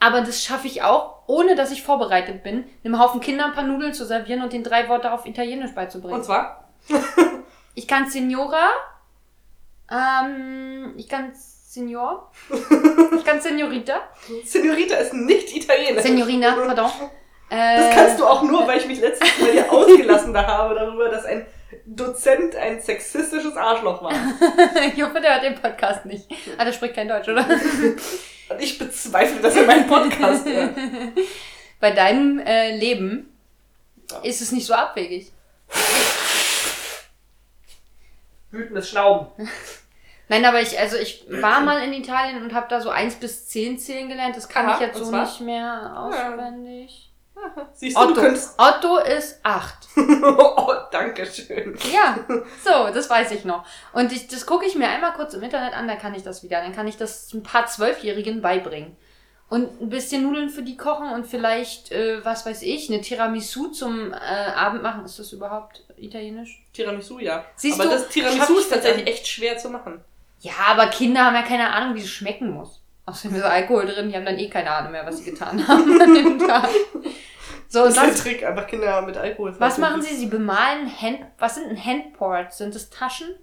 [0.00, 3.64] aber das schaffe ich auch, ohne dass ich vorbereitet bin, einem Haufen Kinder ein paar
[3.64, 6.14] Nudeln zu servieren und den drei Worte auf Italienisch beizubringen.
[6.16, 6.68] Und zwar
[7.74, 8.68] Ich kann Signora,
[9.90, 12.30] ähm, ich kann Signor,
[13.16, 13.94] ich kann Signorita,
[14.44, 16.02] Senorita ist nicht Italienisch.
[16.02, 16.90] Signorina, pardon.
[17.50, 21.08] Äh, Das kannst du auch nur, weil ich mich letztens Mal hier ausgelassen habe darüber,
[21.08, 21.46] dass ein
[21.86, 24.12] Dozent ein sexistisches Arschloch war.
[24.94, 26.26] ich hoffe, der hört den Podcast nicht.
[26.56, 27.44] Ah, der spricht kein Deutsch, oder?
[28.48, 30.74] Und ich bezweifle, dass er meinen Podcast hört.
[31.80, 33.34] Bei deinem äh, Leben
[34.10, 34.18] Ja.
[34.20, 35.30] ist es nicht so abwegig.
[38.50, 39.28] Wütendes Schnauben.
[40.28, 43.46] Nein, aber ich, also ich war mal in Italien und habe da so 1 bis
[43.48, 44.36] 10 zählen gelernt.
[44.36, 47.10] Das kann Aha, ich jetzt so nicht mehr auswendig.
[47.72, 48.20] Siehst du, du Otto.
[48.20, 48.58] könntest.
[48.58, 49.74] Otto ist 8.
[49.96, 51.76] oh, danke schön.
[51.92, 52.18] Ja,
[52.64, 53.64] so, das weiß ich noch.
[53.92, 56.42] Und ich, das gucke ich mir einmal kurz im Internet an, dann kann ich das
[56.42, 56.60] wieder.
[56.60, 58.96] Dann kann ich das ein paar Zwölfjährigen beibringen.
[59.50, 63.68] Und ein bisschen Nudeln für die kochen und vielleicht, äh, was weiß ich, eine Tiramisu
[63.68, 65.04] zum äh, Abend machen.
[65.04, 66.64] Ist das überhaupt italienisch?
[66.72, 67.44] Tiramisu, ja.
[67.56, 70.02] Siehst aber du, das Tiramisu ist tatsächlich echt schwer zu machen.
[70.40, 72.80] Ja, aber Kinder haben ja keine Ahnung, wie es schmecken muss.
[73.06, 76.00] Außerdem ist Alkohol drin, die haben dann eh keine Ahnung mehr, was sie getan haben
[76.00, 76.70] an dem Tag.
[77.68, 79.80] So, Das ist der das, Trick, einfach Kinder mit Alkohol was versuchen.
[79.80, 80.16] machen sie?
[80.16, 82.58] Sie bemalen Hand, was sind denn Handports?
[82.58, 83.34] Sind das Taschen?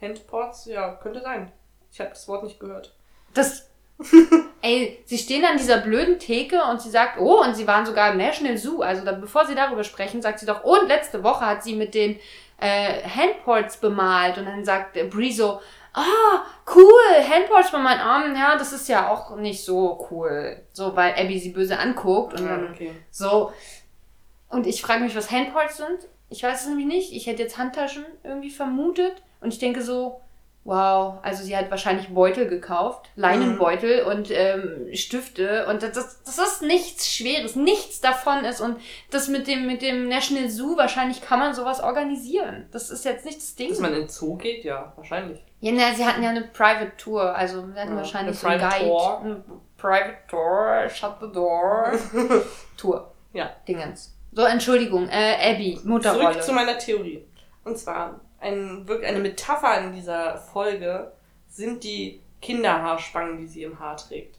[0.00, 0.66] Handports?
[0.66, 1.52] Ja, könnte sein.
[1.92, 2.94] Ich habe das Wort nicht gehört.
[3.34, 3.68] Das.
[4.62, 8.10] Ey, sie stehen an dieser blöden Theke und sie sagt, oh, und sie waren sogar
[8.12, 8.80] im National Zoo.
[8.80, 11.94] Also dann, bevor sie darüber sprechen, sagt sie doch, und letzte Woche hat sie mit
[11.94, 12.18] den
[12.58, 14.38] äh, Handports bemalt.
[14.38, 15.60] Und dann sagt äh, Brie so,
[15.94, 18.00] ah, cool, Handports bemalt.
[18.00, 20.62] Ah, ja, das ist ja auch nicht so cool.
[20.72, 22.92] So, weil Abby sie böse anguckt und dann okay.
[23.10, 23.52] so.
[24.48, 26.08] Und ich frage mich, was Handports sind.
[26.28, 27.12] Ich weiß es nämlich nicht.
[27.12, 29.22] Ich hätte jetzt Handtaschen irgendwie vermutet.
[29.40, 30.20] Und ich denke so,
[30.64, 35.66] wow, also sie hat wahrscheinlich Beutel gekauft, Leinenbeutel und ähm, Stifte.
[35.66, 37.56] Und das, das, das ist nichts Schweres.
[37.56, 38.60] Nichts davon ist.
[38.60, 38.76] Und
[39.10, 42.66] das mit dem, mit dem National Zoo, wahrscheinlich kann man sowas organisieren.
[42.70, 43.70] Das ist jetzt nicht das Ding.
[43.70, 44.64] Dass man in den Zoo geht?
[44.64, 45.42] Ja, wahrscheinlich.
[45.62, 48.60] Ja, na, sie hatten ja eine Private Tour, also sie hatten Ja, wahrscheinlich so einen
[48.60, 48.84] Guide.
[48.84, 49.20] Tour.
[49.20, 49.44] Eine
[49.78, 51.92] Private Tour, shut the door.
[52.76, 53.12] Tour.
[53.32, 53.48] Ja.
[53.68, 54.12] Dingens.
[54.32, 56.32] So, Entschuldigung, äh, Abby, Mutterrolle.
[56.32, 57.24] Zurück zu meiner Theorie.
[57.64, 61.12] Und zwar, ein, wirklich eine Metapher in dieser Folge
[61.48, 64.38] sind die Kinderhaarspangen, die sie im Haar trägt.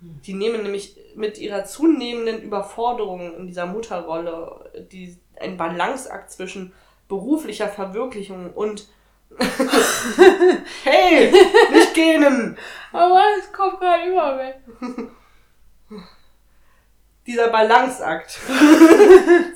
[0.00, 6.72] Die nehmen nämlich mit ihrer zunehmenden Überforderung in dieser Mutterrolle die, ein Balanceakt zwischen
[7.06, 8.88] beruflicher Verwirklichung und
[10.84, 11.32] Hey,
[11.72, 12.56] nicht gähnen!
[12.92, 14.56] Aber es kommt gerade über weg.
[17.26, 18.38] Dieser Balanceakt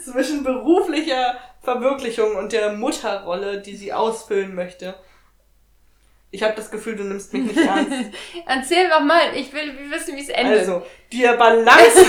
[0.03, 4.95] zwischen beruflicher Verwirklichung und der Mutterrolle, die sie ausfüllen möchte.
[6.31, 7.93] Ich habe das Gefühl, du nimmst mich nicht ernst.
[8.47, 10.61] Erzähl doch mal, ich will wissen, wie es endet.
[10.61, 12.05] Also, der Balance,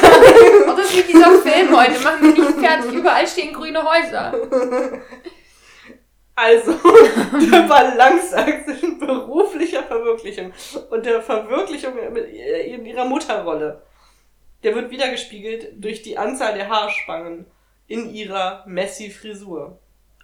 [0.68, 2.94] Oh, das ist wie dieser Film heute, machen wir nicht fertig.
[2.94, 4.34] Überall stehen grüne Häuser.
[6.40, 6.72] Also,
[7.52, 10.54] der Balanceakt zwischen beruflicher Verwirklichung
[10.90, 13.82] und der Verwirklichung in ihrer Mutterrolle.
[14.64, 17.46] Der wird wiedergespiegelt durch die Anzahl der Haarspangen
[17.88, 19.80] in ihrer Messi-Frisur.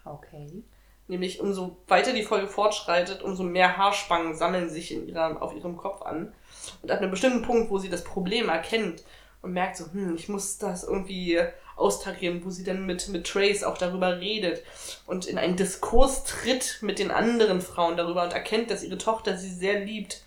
[0.05, 0.63] Okay.
[1.07, 5.75] Nämlich umso weiter die Folge fortschreitet, umso mehr Haarspangen sammeln sich in ihrer, auf ihrem
[5.75, 6.33] Kopf an.
[6.81, 9.03] Und ab einem bestimmten Punkt, wo sie das Problem erkennt
[9.41, 11.39] und merkt so, hm, ich muss das irgendwie
[11.75, 14.63] austarieren, wo sie dann mit, mit Trace auch darüber redet
[15.05, 19.37] und in einen Diskurs tritt mit den anderen Frauen darüber und erkennt, dass ihre Tochter
[19.37, 20.21] sie sehr liebt.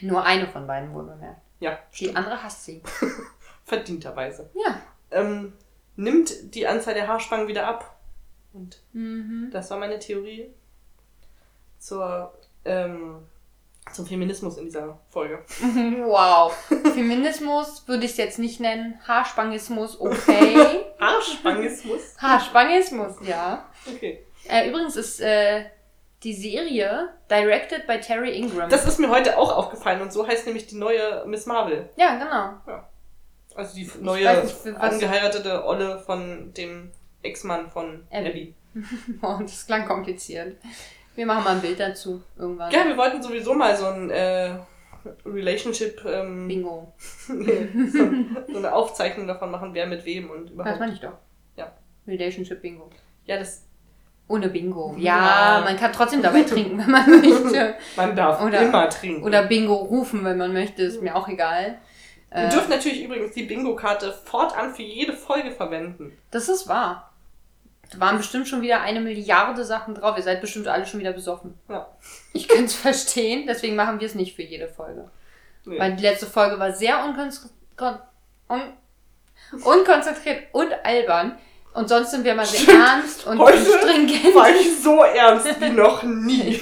[0.00, 1.40] Nur eine von beiden wohl bemerkt.
[1.60, 2.82] Ja, Die andere hasst sie.
[3.64, 4.50] verdienterweise.
[4.54, 4.80] Ja.
[5.10, 5.52] Ähm,
[5.96, 7.96] nimmt die Anzahl der Haarspangen wieder ab.
[8.52, 9.50] Und Mhm.
[9.52, 10.50] das war meine Theorie
[11.78, 12.32] zur,
[12.64, 13.26] ähm,
[13.92, 15.42] zum Feminismus in dieser Folge.
[16.04, 16.52] Wow.
[16.94, 18.98] Feminismus würde ich es jetzt nicht nennen.
[19.06, 20.84] Haarspangismus, okay.
[21.22, 22.00] Haarspangismus?
[22.18, 23.68] Haarspangismus, ja.
[23.92, 24.24] Okay.
[24.48, 25.64] Äh, übrigens ist äh,
[26.22, 28.68] die Serie directed by Terry Ingram.
[28.70, 31.88] Das ist mir heute auch aufgefallen und so heißt nämlich die neue Miss Marvel.
[31.96, 32.82] ja, genau.
[33.54, 36.90] Also die neue nicht, angeheiratete Olle von dem
[37.22, 38.28] Ex-Mann von Abby.
[38.28, 38.54] Abby.
[39.22, 40.56] Oh, das klang kompliziert.
[41.14, 42.70] Wir machen mal ein Bild dazu irgendwann.
[42.72, 44.54] Ja, wir wollten sowieso mal so ein äh,
[45.24, 46.92] Relationship, ähm, Bingo.
[47.28, 47.98] nee, so,
[48.52, 50.80] so eine Aufzeichnung davon machen, wer mit wem und Das überhaupt.
[50.80, 51.12] meine ich doch.
[51.56, 51.72] Ja.
[52.06, 52.90] Relationship Bingo.
[53.26, 53.64] Ja, das,
[54.28, 54.94] Ohne Bingo.
[54.98, 55.58] Ja.
[55.58, 57.74] Ja, man kann trotzdem dabei trinken, wenn man möchte.
[57.96, 59.22] man darf Oder- immer trinken.
[59.24, 60.82] Oder Bingo rufen, wenn man möchte.
[60.82, 61.78] Ist mir auch egal.
[62.34, 66.16] Ihr Äh, dürft natürlich übrigens die Bingo-Karte fortan für jede Folge verwenden.
[66.30, 67.11] das ist wahr.
[67.92, 70.16] Da waren bestimmt schon wieder eine Milliarde Sachen drauf.
[70.16, 71.58] Ihr seid bestimmt alle schon wieder besoffen.
[71.68, 71.88] Ja.
[72.32, 75.10] Ich kann es verstehen, deswegen machen wir es nicht für jede Folge.
[75.64, 75.78] Nee.
[75.78, 77.52] Weil die letzte Folge war sehr unkonzentriert,
[78.48, 78.62] un
[79.64, 81.38] unkonzentriert und albern.
[81.74, 82.78] Und sonst sind wir mal sehr Stimmt.
[82.86, 84.34] ernst und Heute stringent.
[84.34, 86.60] War ich so ernst wie noch nie.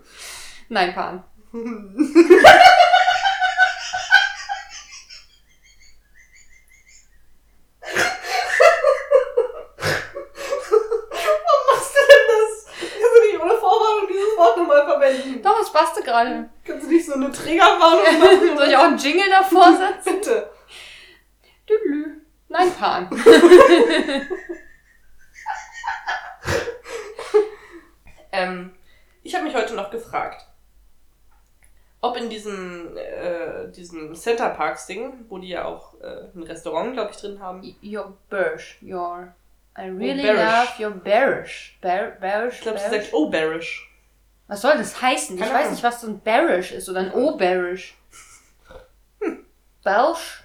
[0.68, 1.24] Nein, Pan.
[10.32, 12.66] Warum machst du denn das?
[12.80, 14.86] Kannst du nicht ohne Vorwarnung dieses Wort nochmal
[15.72, 16.50] es passte gerade.
[16.64, 18.56] Kannst du nicht so eine Triggerwarnung machen?
[18.56, 20.16] Soll ich auch einen Jingle davor setzen?
[20.16, 20.50] Bitte.
[21.66, 22.20] Tüdelü.
[22.48, 23.08] Nein, Pan.
[28.32, 28.72] Ähm,
[29.22, 30.46] ich habe mich heute noch gefragt,
[32.00, 36.94] ob in diesem, äh, diesem Center Parks Ding, wo die ja auch äh, ein Restaurant,
[36.94, 37.62] glaube ich, drin haben.
[37.82, 38.78] Your bearish.
[38.82, 39.34] Your.
[39.76, 40.40] I really bearish.
[40.40, 41.78] love your bearish.
[41.82, 42.56] Bear, bearish.
[42.56, 43.91] Ich glaube, sie sagt, oh, bearish.
[44.52, 45.34] Was soll das heißen?
[45.36, 45.72] Ich Keine weiß Ahnung.
[45.72, 47.96] nicht, was so ein bearish ist oder ein o-bearish.
[49.22, 49.46] Hm.
[49.82, 50.42] Belsch?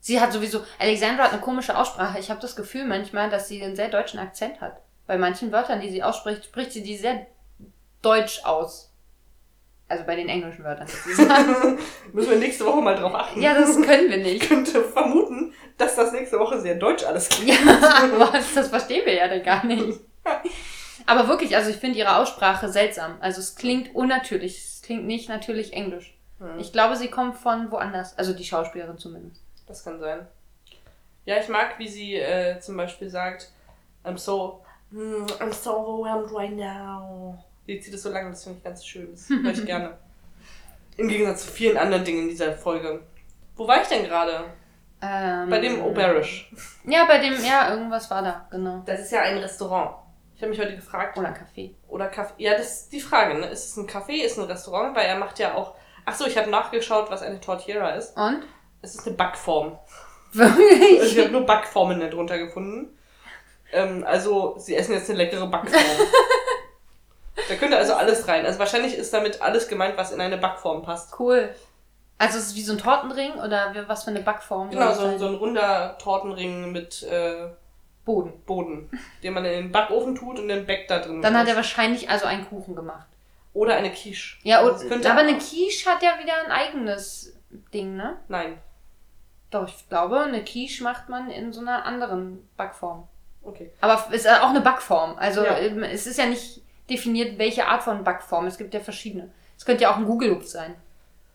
[0.00, 2.18] Sie hat sowieso, Alexandra hat eine komische Aussprache.
[2.18, 4.78] Ich habe das Gefühl manchmal, dass sie einen sehr deutschen Akzent hat.
[5.06, 7.26] Bei manchen Wörtern, die sie ausspricht, spricht sie die sehr
[8.00, 8.90] deutsch aus.
[9.88, 11.78] Also bei den englischen Wörtern sozusagen.
[12.14, 13.42] Müssen wir nächste Woche mal drauf achten.
[13.42, 14.48] ja, das können wir Ich nicht.
[14.48, 17.58] könnte vermuten, dass das nächste Woche sehr deutsch alles klingt.
[17.66, 20.00] Ja, was, das verstehen wir ja dann gar nicht.
[21.06, 23.16] Aber wirklich, also ich finde ihre Aussprache seltsam.
[23.20, 24.58] Also es klingt unnatürlich.
[24.58, 26.16] Es klingt nicht natürlich englisch.
[26.38, 28.16] Hm, Ich glaube, sie kommt von woanders.
[28.18, 29.42] Also die Schauspielerin zumindest.
[29.66, 30.26] Das kann sein.
[31.26, 33.50] Ja, ich mag, wie sie äh, zum Beispiel sagt,
[34.04, 37.42] I'm so, mm, I'm so overwhelmed right now.
[37.66, 39.08] Sie zieht es so lange, das finde ich ganz schön.
[39.10, 39.96] Das höre ich gerne.
[40.96, 43.00] Im Gegensatz zu vielen anderen Dingen in dieser Folge.
[43.56, 44.44] Wo war ich denn gerade?
[45.00, 46.50] Ähm, Bei dem Oberish.
[46.84, 48.82] Ja, bei dem, ja, irgendwas war da, genau.
[48.86, 49.96] Das ist ja ein Restaurant.
[50.36, 51.16] Ich habe mich heute gefragt.
[51.16, 51.74] Oder Kaffee.
[51.88, 52.42] Oder Kaffee.
[52.42, 53.46] Ja, das ist die Frage, ne?
[53.46, 54.96] Ist es ein Café, ist es ein Restaurant?
[54.96, 55.74] Weil er macht ja auch.
[56.06, 58.16] Ach so, ich habe nachgeschaut, was eine Tortilla ist.
[58.16, 58.42] Und?
[58.82, 59.78] Es ist eine Backform.
[60.36, 61.18] Also ich Wirklich?
[61.20, 62.98] habe nur Backformen darunter gefunden.
[63.72, 65.82] Ähm, also, sie essen jetzt eine leckere Backform.
[67.48, 68.44] da könnte also alles rein.
[68.44, 71.18] Also wahrscheinlich ist damit alles gemeint, was in eine Backform passt.
[71.18, 71.54] Cool.
[72.18, 74.70] Also es ist wie so ein Tortenring oder was für eine Backform?
[74.70, 77.48] Genau, so, so ein runder Tortenring mit äh,
[78.04, 78.32] Boden.
[78.44, 78.90] Boden,
[79.22, 81.22] den man in den Backofen tut und den Back da drin.
[81.22, 83.06] Dann hat er wahrscheinlich also einen Kuchen gemacht.
[83.52, 84.36] Oder eine Quiche.
[84.42, 87.36] Ja, und, aber eine Quiche hat ja wieder ein eigenes
[87.72, 88.16] Ding, ne?
[88.28, 88.58] Nein.
[89.50, 93.06] Doch, ich glaube, eine Quiche macht man in so einer anderen Backform.
[93.42, 93.70] Okay.
[93.80, 95.16] Aber es ist auch eine Backform.
[95.18, 95.56] Also Ja.
[95.58, 98.46] ähm, es ist ja nicht definiert, welche Art von Backform.
[98.46, 99.30] Es gibt ja verschiedene.
[99.56, 100.74] Es könnte ja auch ein Google sein.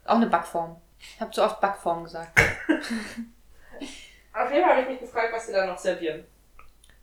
[0.06, 0.76] Auch eine Backform.
[1.00, 2.38] Ich habe zu oft Backform gesagt.
[4.34, 6.24] Auf jeden Fall habe ich mich gefragt, was sie da noch servieren.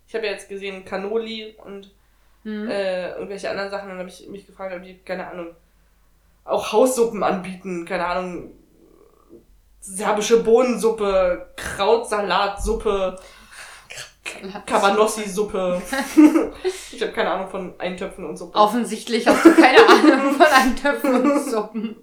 [0.06, 1.90] Ich habe ja jetzt gesehen Cannoli und
[2.46, 2.70] Hm.
[2.70, 3.88] äh, irgendwelche anderen Sachen.
[3.88, 5.48] Dann habe ich mich gefragt, ob die, keine Ahnung,
[6.44, 7.84] auch Haussuppen anbieten.
[7.84, 8.52] Keine Ahnung,
[9.80, 13.18] serbische Bohnensuppe, Krautsalatsuppe,
[14.64, 15.82] Cabanossi-Suppe.
[16.92, 18.54] ich habe keine Ahnung von Eintöpfen und Suppen.
[18.54, 21.96] Offensichtlich hast du keine Ahnung von Eintöpfen und Suppen.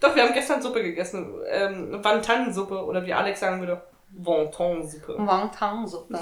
[0.00, 1.34] Doch, wir haben gestern Suppe gegessen.
[1.48, 3.80] Ähm, Wantan-Suppe oder wie Alex sagen würde,
[4.16, 5.16] Wonton-Suppe.
[5.18, 6.18] Wonton-Suppe.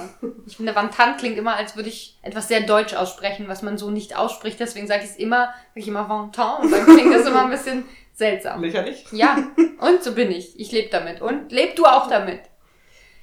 [0.47, 3.91] Ich finde, Wonton klingt immer, als würde ich etwas sehr deutsch aussprechen, was man so
[3.91, 4.59] nicht ausspricht.
[4.61, 7.51] Deswegen sage ich es immer, sage ich immer Wonton und dann klingt das immer ein
[7.51, 8.63] bisschen seltsam.
[8.63, 9.05] Lächerlich?
[9.13, 9.39] Ja,
[9.81, 10.59] und so bin ich.
[10.59, 11.21] Ich lebe damit.
[11.21, 12.41] Und leb du auch damit.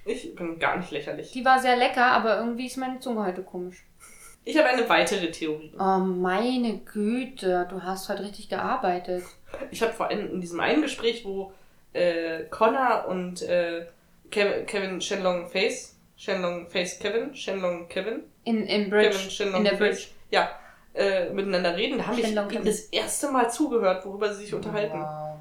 [0.06, 1.32] Ich bin gar nicht lächerlich.
[1.32, 3.86] Die war sehr lecker, aber irgendwie ist meine Zunge heute komisch.
[4.46, 5.74] Ich habe eine weitere Theorie.
[5.78, 9.24] Oh, meine Güte, du hast heute richtig gearbeitet.
[9.70, 11.52] Ich habe vor allem in diesem einen Gespräch, wo
[11.94, 13.86] äh, Connor und äh,
[14.32, 19.10] Kevin, Kevin Shenlong Face, Shenlong Face Kevin, Shenlong Kevin, In, in Bridge.
[19.18, 20.08] Kevin Shenlong in der Face, Bridge.
[20.32, 20.50] ja,
[20.94, 25.00] äh, miteinander reden, da habe ich ihnen das erste Mal zugehört, worüber sie sich unterhalten.
[25.00, 25.40] Wow.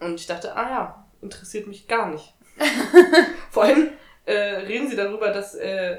[0.00, 2.34] Und ich dachte, ah ja, interessiert mich gar nicht.
[3.50, 3.90] Vor allem
[4.26, 5.98] äh, reden sie darüber, dass äh,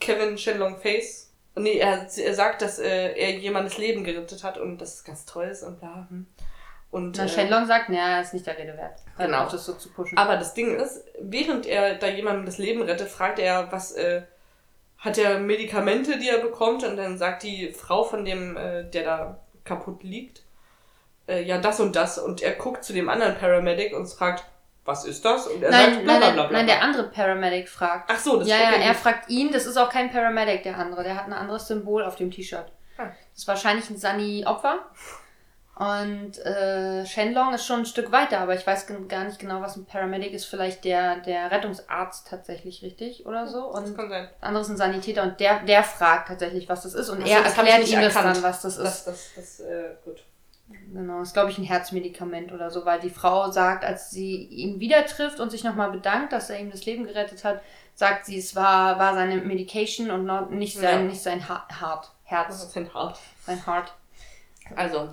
[0.00, 4.78] Kevin Shenlong Face, nee, er, er sagt, dass äh, er jemandes Leben gerettet hat und
[4.78, 6.06] das ganz toll ist und bla.
[6.08, 6.26] hm.
[6.90, 9.00] Und, Na, äh, Shenlong sagt, naja, ist nicht der Rede wert.
[9.16, 9.48] Genau.
[9.48, 10.18] das so zu pushen.
[10.18, 14.22] aber das Ding ist, während er da jemandem das Leben rettet, fragt er, was äh,
[14.98, 19.04] hat er Medikamente, die er bekommt und dann sagt die Frau von dem, äh, der
[19.04, 20.42] da kaputt liegt,
[21.28, 24.44] äh, ja das und das und er guckt zu dem anderen Paramedic und fragt,
[24.84, 25.46] was ist das?
[25.46, 26.58] Und er nein, sagt bla nein, bla bla bla.
[26.58, 28.10] nein, der andere Paramedic fragt.
[28.12, 28.82] Ach so, das ja, ja, okay.
[28.82, 31.04] er fragt ihn, das ist auch kein Paramedic, der andere.
[31.04, 32.66] Der hat ein anderes Symbol auf dem T-Shirt.
[32.98, 33.04] Ah.
[33.04, 34.80] Das ist wahrscheinlich ein Sunny-Opfer.
[35.80, 39.76] Und äh, Shenlong ist schon ein Stück weiter, aber ich weiß gar nicht genau, was
[39.76, 40.44] ein Paramedic ist.
[40.44, 43.24] Vielleicht der, der Rettungsarzt tatsächlich, richtig?
[43.24, 43.72] Oder so?
[43.72, 44.28] Das Und kann sein.
[44.42, 47.08] der andere ist ein Sanitäter und der, der fragt tatsächlich, was das ist.
[47.08, 48.84] Und Ach so, er das erklärt ihm das dann, was das ist.
[48.84, 50.22] Das, das, das, äh, gut.
[50.92, 54.80] Genau, ist glaube ich ein Herzmedikament oder so, weil die Frau sagt, als sie ihn
[54.80, 57.62] wieder trifft und sich nochmal bedankt, dass er ihm das Leben gerettet hat,
[57.94, 61.06] sagt sie, es war, war seine Medication und noch nicht sein, Ja.
[61.06, 63.18] nicht sein ha Heart, Das Herz, ist ein hart.
[63.46, 63.94] sein Heart.
[64.76, 65.08] Also,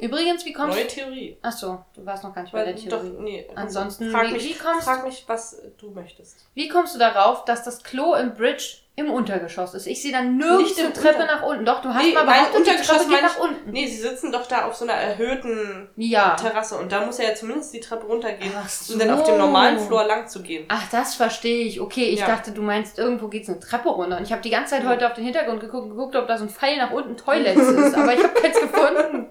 [0.00, 0.90] Übrigens, wie kommst neue du?
[0.90, 1.38] Theorie.
[1.42, 3.16] Ach so, du warst noch gar nicht bei Weil, der doch, Theorie.
[3.22, 3.50] nee.
[3.54, 6.46] Ansonsten, frag wie- mich, wie kommst- frag mich, was du möchtest.
[6.54, 9.86] Wie kommst du darauf, dass das Klo im Bridge im Untergeschoss ist?
[9.86, 11.64] Ich sehe dann nirgends eine Treppe Unter- nach unten.
[11.66, 13.70] Doch, du hast Nee, mal behauptet, die Untergeschoss Treppe geht nach unten.
[13.70, 16.34] Nee, sie sitzen doch da auf so einer erhöhten Ja.
[16.34, 18.94] Terrasse und da muss er ja zumindest die Treppe runtergehen, so.
[18.94, 20.64] um dann auf dem normalen Floor lang zu gehen.
[20.68, 21.80] Ach, das verstehe ich.
[21.80, 22.26] Okay, ich Ja.
[22.26, 24.16] dachte, du meinst, irgendwo geht's eine Treppe runter.
[24.16, 24.88] Und ich habe die ganze Zeit Ja.
[24.88, 27.94] heute auf den Hintergrund geguckt, geguckt, ob da so ein Pfeil nach unten Toilets ist.
[27.94, 29.26] Aber ich habe keins gefunden.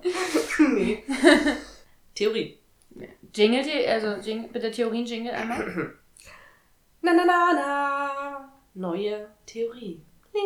[0.75, 1.03] nee.
[2.15, 2.59] Theorie.
[3.35, 5.93] Jingle, die- also Jingle, bitte Theorien-Jingle einmal.
[7.01, 8.51] Na na na na.
[8.75, 10.01] Neue Theorie.
[10.33, 10.41] Ding.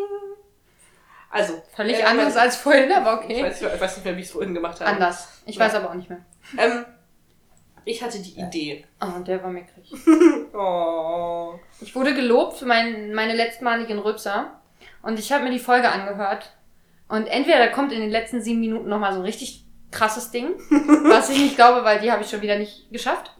[1.32, 1.62] Also.
[1.76, 3.44] Völlig äh, anders als vorhin, aber Ich okay.
[3.44, 4.92] weiß, ich weiß nicht mehr, wie ich es vorhin gemacht habe.
[4.92, 5.42] Anders.
[5.46, 5.66] Ich Ja.
[5.66, 6.20] weiß aber auch nicht mehr.
[6.58, 6.86] Ähm,
[7.86, 8.86] ich hatte die Idee.
[9.02, 9.92] Oh, der war mickrig.
[10.54, 11.54] Oh.
[11.80, 14.60] Ich wurde gelobt für mein, meine letztmaligen Rübser.
[15.04, 16.52] Und ich habe mir die Folge angehört.
[17.08, 20.50] Und entweder da kommt in den letzten sieben Minuten nochmal so ein richtig krasses Ding,
[21.10, 23.32] was ich nicht glaube, weil die habe ich schon wieder nicht geschafft.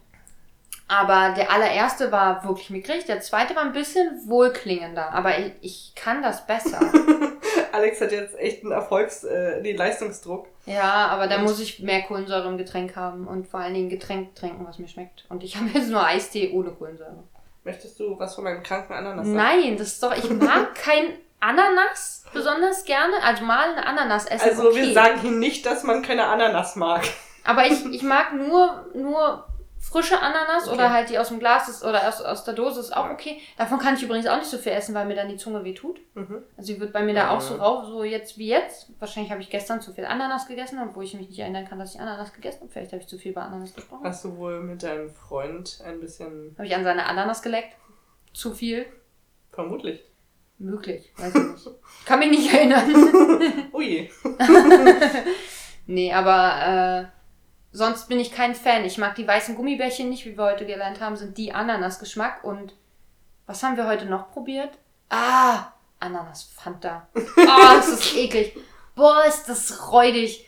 [0.90, 5.94] Aber der allererste war wirklich mickrig, der zweite war ein bisschen wohlklingender, aber ich, ich
[5.96, 6.80] kann das besser.
[7.72, 10.48] Alex hat jetzt echt einen Erfolgs-, äh, nee, Leistungsdruck.
[10.66, 14.34] ja, aber da muss ich mehr Kohlensäure im Getränk haben und vor allen Dingen Getränk
[14.34, 15.26] trinken, was mir schmeckt.
[15.30, 17.24] Und ich habe jetzt nur Eistee ohne Kohlensäure.
[17.64, 19.38] Möchtest du was von meinem kranken Ananas sagen?
[19.38, 23.14] Nein, das ist doch, ich mag kein Ananas besonders gerne.
[23.24, 24.50] Also mal eine Ananas essen.
[24.50, 24.88] Also okay.
[24.88, 27.04] wir sagen hier nicht, dass man keine Ananas mag.
[27.44, 29.46] Aber ich, ich mag nur, nur
[29.80, 30.76] frische Ananas Okay.
[30.76, 33.40] oder halt die aus dem Glas ist oder aus, aus der Dose ist auch okay.
[33.58, 35.74] Davon kann ich übrigens auch nicht so viel essen, weil mir dann die Zunge weh
[35.74, 36.00] tut.
[36.16, 36.44] Mhm.
[36.58, 37.62] Also die wird bei mir da auch so Mhm.
[37.62, 38.92] rauf, so jetzt wie jetzt.
[39.00, 41.96] Wahrscheinlich habe ich gestern zu viel Ananas gegessen, obwohl ich mich nicht erinnern kann, dass
[41.96, 42.72] ich Ananas gegessen habe.
[42.72, 44.04] Vielleicht habe ich zu viel bei Ananas gesprochen.
[44.06, 47.76] Hast du wohl mit deinem Freund ein bisschen Habe ich an seine Ananas geleckt?
[48.34, 48.86] Zu viel?
[49.52, 50.04] vermutlich.
[50.60, 51.68] Möglich, weiß ich nicht.
[52.06, 53.70] Kann mich nicht erinnern.
[53.74, 54.10] Ui.
[55.92, 57.19] Nee, aber äh,
[57.72, 58.86] sonst bin ich kein Fan.
[58.86, 62.44] Ich mag die weißen Gummibärchen nicht, wie wir heute gelernt haben, sind die Ananasgeschmack.
[62.44, 62.74] Und
[63.46, 64.72] was haben wir heute noch probiert?
[65.10, 67.08] Ah, Ananas Fanta.
[67.38, 68.56] Ah, das ist eklig.
[68.96, 70.48] Boah, ist das räudig.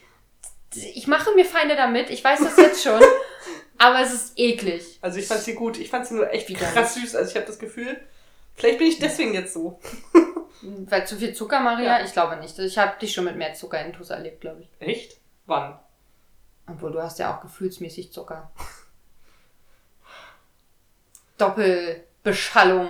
[0.93, 3.01] Ich mache mir Feinde damit, ich weiß das jetzt schon.
[3.77, 4.99] aber es ist eklig.
[5.01, 5.77] Also ich fand sie gut.
[5.77, 6.73] Ich fand sie nur echt Widerlich.
[6.73, 7.15] krass süß.
[7.15, 7.99] Also ich habe das Gefühl,
[8.53, 9.79] vielleicht bin ich deswegen jetzt so.
[10.61, 11.99] Weil zu viel Zucker, Maria?
[11.99, 12.05] Ja.
[12.05, 12.57] Ich glaube nicht.
[12.59, 14.69] Ich habe dich schon mit mehr Zucker in Tuss erlebt, glaube ich.
[14.87, 15.17] Echt?
[15.47, 15.79] Wann?
[16.71, 18.51] Obwohl, du hast ja auch gefühlsmäßig Zucker.
[21.37, 22.89] Doppelbeschallung.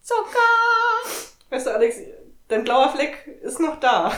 [0.00, 0.38] Zucker!
[1.50, 1.96] Weißt du, Alex,
[2.48, 4.12] dein blauer Fleck ist noch da.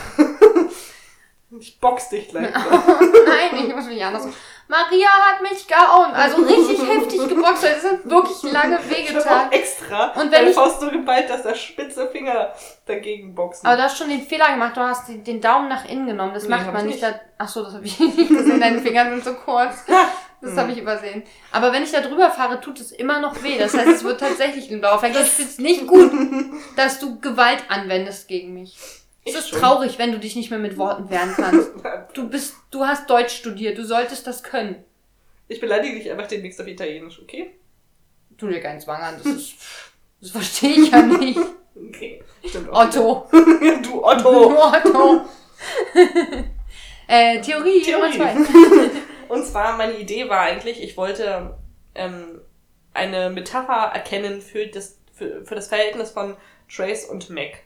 [1.59, 2.53] ich box dich gleich.
[2.53, 4.27] Nein, ich muss mich anders.
[4.69, 6.11] Maria hat mich gehauen.
[6.13, 7.63] Also richtig heftig geboxt.
[7.63, 9.47] Das sind wirklich lange Ich wehgetan.
[9.47, 12.53] auch extra Und wenn ich- Faust so geballt, dass der spitze Finger
[12.85, 13.65] dagegen boxen.
[13.65, 14.77] Aber du hast schon den Fehler gemacht.
[14.77, 16.35] Du hast den Daumen nach innen genommen.
[16.35, 17.01] Das Nee, macht man ich nicht.
[17.01, 17.15] nicht.
[17.15, 18.59] Da, ach so, das habe ich nicht gesehen.
[18.59, 19.85] Deine Finger sind so kurz.
[20.41, 21.23] das habe ich übersehen.
[21.51, 23.57] Aber wenn ich da drüber fahre, tut es immer noch weh.
[23.57, 25.15] Das heißt, es wird tatsächlich ein Fleck.
[25.15, 26.11] Ich finde es nicht gut,
[26.75, 28.77] dass du Gewalt anwendest gegen mich.
[29.29, 29.59] Es ist schon.
[29.59, 31.71] traurig, wenn du dich nicht mehr mit Worten wehren kannst.
[32.13, 34.83] Du bist, du hast Deutsch studiert, du solltest das können.
[35.47, 37.51] Ich beleidige dich einfach demnächst auf Italienisch, okay?
[38.37, 39.55] Tu dir keinen Zwang an, das ist,
[40.21, 41.39] das verstehe ich ja nicht.
[41.75, 42.23] Okay.
[42.45, 43.27] Stimmt auch Otto.
[43.31, 44.57] du Otto.
[44.57, 45.21] Otto.
[47.07, 48.45] äh, Theorie, Nummer Theorie.
[48.45, 48.89] zwei.
[49.29, 51.55] Und zwar, meine Idee war eigentlich, ich wollte
[51.95, 52.41] ähm,
[52.93, 56.35] eine Metapher erkennen für das, für, für das Verhältnis von
[56.67, 57.63] Trace und Mac.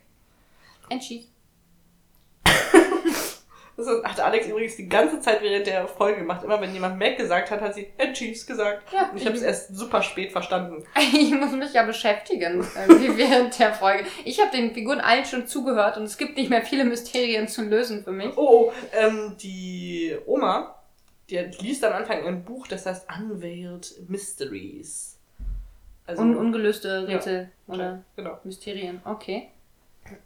[0.89, 1.27] Entschied.
[3.83, 6.43] Das hat Alex übrigens die ganze Zeit während der Folge gemacht.
[6.43, 8.91] Immer wenn jemand Mac gesagt hat, hat sie and Cheese gesagt.
[8.93, 10.83] Ja, Und ich habe es erst super spät verstanden.
[11.13, 14.05] Ich muss mich ja beschäftigen, irgendwie während der Folge.
[14.25, 17.63] Ich habe den Figuren allen schon zugehört und es gibt nicht mehr viele Mysterien zu
[17.63, 18.35] lösen für mich.
[18.35, 20.75] Oh, oh ähm, die Oma,
[21.29, 25.17] die liest am Anfang ein Buch, das heißt Unveiled Mysteries.
[26.05, 28.37] Also, Un ungelöste Rätsel oder genau.
[28.43, 29.01] Mysterien.
[29.05, 29.49] Okay.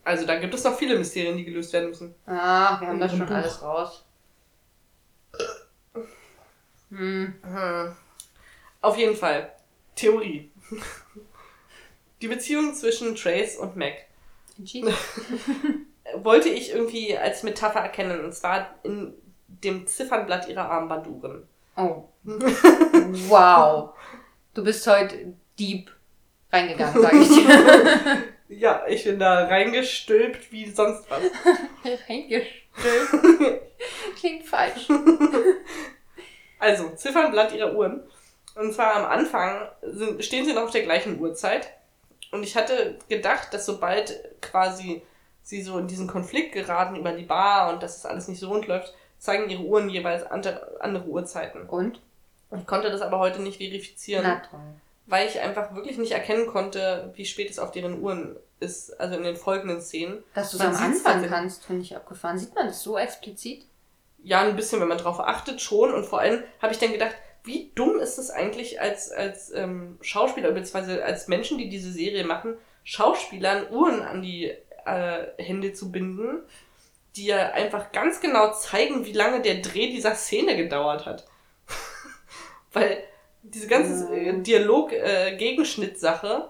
[0.04, 2.16] Also da gibt es noch viele Mysterien, die gelöst werden müssen.
[2.26, 3.36] Ah, wir haben das Ein schon Buch.
[3.36, 4.06] alles raus.
[6.90, 7.34] Hm.
[7.44, 7.96] Hm.
[8.82, 9.52] Auf jeden Fall.
[9.96, 10.52] Theorie.
[12.22, 13.94] Die Beziehung zwischen Trace und Mac
[14.58, 14.94] Entschieden.
[16.16, 19.14] wollte ich irgendwie als Metapher erkennen, und zwar in
[19.48, 21.44] dem Ziffernblatt ihrer Armbanduhren.
[21.76, 22.04] Oh.
[23.30, 23.94] Wow.
[24.54, 25.92] Du bist heute deep
[26.52, 28.24] reingegangen, sag ich dir.
[28.50, 31.22] Ja, ich bin da reingestülpt wie sonst was.
[32.10, 33.62] Reingestülpt.
[34.20, 34.88] Klingt falsch.
[36.60, 38.02] Also, Ziffernblatt ihrer Uhren.
[38.56, 41.72] Und zwar am Anfang sind, stehen sie noch auf der gleichen Uhrzeit.
[42.32, 45.04] Und ich hatte gedacht, dass sobald quasi
[45.44, 48.48] sie so in diesen Konflikt geraten über die Bar und dass es alles nicht so
[48.50, 51.70] rund läuft, zeigen ihre Uhren jeweils andere, andere Uhrzeiten.
[51.70, 52.02] Und?
[52.58, 54.60] Ich konnte das aber heute nicht verifizieren, Na toll.
[55.08, 59.16] Weil ich einfach wirklich nicht erkennen konnte, wie spät es auf deren Uhren ist, also
[59.16, 60.24] in den folgenden Szenen.
[60.36, 61.32] Dass du es am Anfang tatsächlich.
[61.32, 62.38] kannst, finde ich abgefahren.
[62.38, 63.66] Sieht man das so explizit?
[64.22, 65.94] Ja, ein bisschen, wenn man drauf achtet, schon.
[65.94, 69.98] Und vor allem habe ich dann gedacht, wie dumm ist es eigentlich als, als ähm,
[70.02, 74.54] Schauspieler, beziehungsweise als Menschen, die diese Serie machen, Schauspielern Uhren an die
[74.86, 76.42] äh, Hände zu binden,
[77.16, 81.26] die ja einfach ganz genau zeigen, wie lange der Dreh dieser Szene gedauert hat.
[82.74, 83.02] Weil
[83.44, 86.50] diese ganze äh, Dialog-Gegenschnitt-Sache,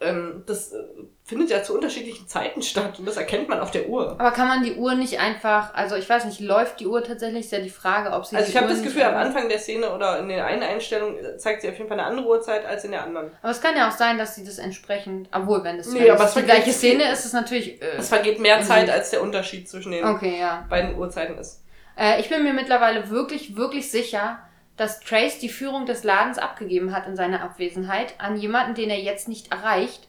[0.00, 0.78] ähm, das äh,
[1.24, 4.12] findet ja zu unterschiedlichen Zeiten statt und das erkennt man auf der Uhr.
[4.18, 7.44] Aber kann man die Uhr nicht einfach, also ich weiß nicht, läuft die Uhr tatsächlich?
[7.44, 9.94] Ist ja die Frage, ob sie Also ich habe das Gefühl, am Anfang der Szene
[9.94, 12.90] oder in der einen Einstellung zeigt sie auf jeden Fall eine andere Uhrzeit als in
[12.90, 13.30] der anderen.
[13.40, 16.24] Aber es kann ja auch sein, dass sie das entsprechend, obwohl, wenn es Nee, aber
[16.24, 17.80] es die gleiche Szene ist, ist es natürlich.
[17.80, 18.60] Äh, Es vergeht mehr.
[18.62, 20.66] Zeit, als der Unterschied zwischen den okay, ja.
[20.68, 21.62] beiden Uhrzeiten ist.
[21.96, 24.38] Äh, ich bin mir mittlerweile wirklich, wirklich sicher,
[24.76, 29.00] dass Trace die Führung des Ladens abgegeben hat in seiner Abwesenheit an jemanden, den er
[29.00, 30.08] jetzt nicht erreicht.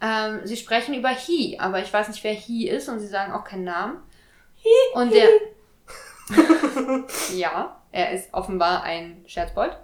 [0.00, 3.32] Ähm, sie sprechen über He, aber ich weiß nicht, wer He ist und sie sagen
[3.32, 4.02] auch keinen Namen.
[4.94, 5.28] Und der.
[7.34, 9.76] ja, er ist offenbar ein Scherzbold.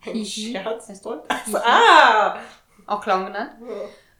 [0.00, 0.52] Hihi.
[0.52, 0.88] Scherz.
[0.88, 2.38] Heißt- Also, ah!
[2.86, 3.52] Auch Clown genannt.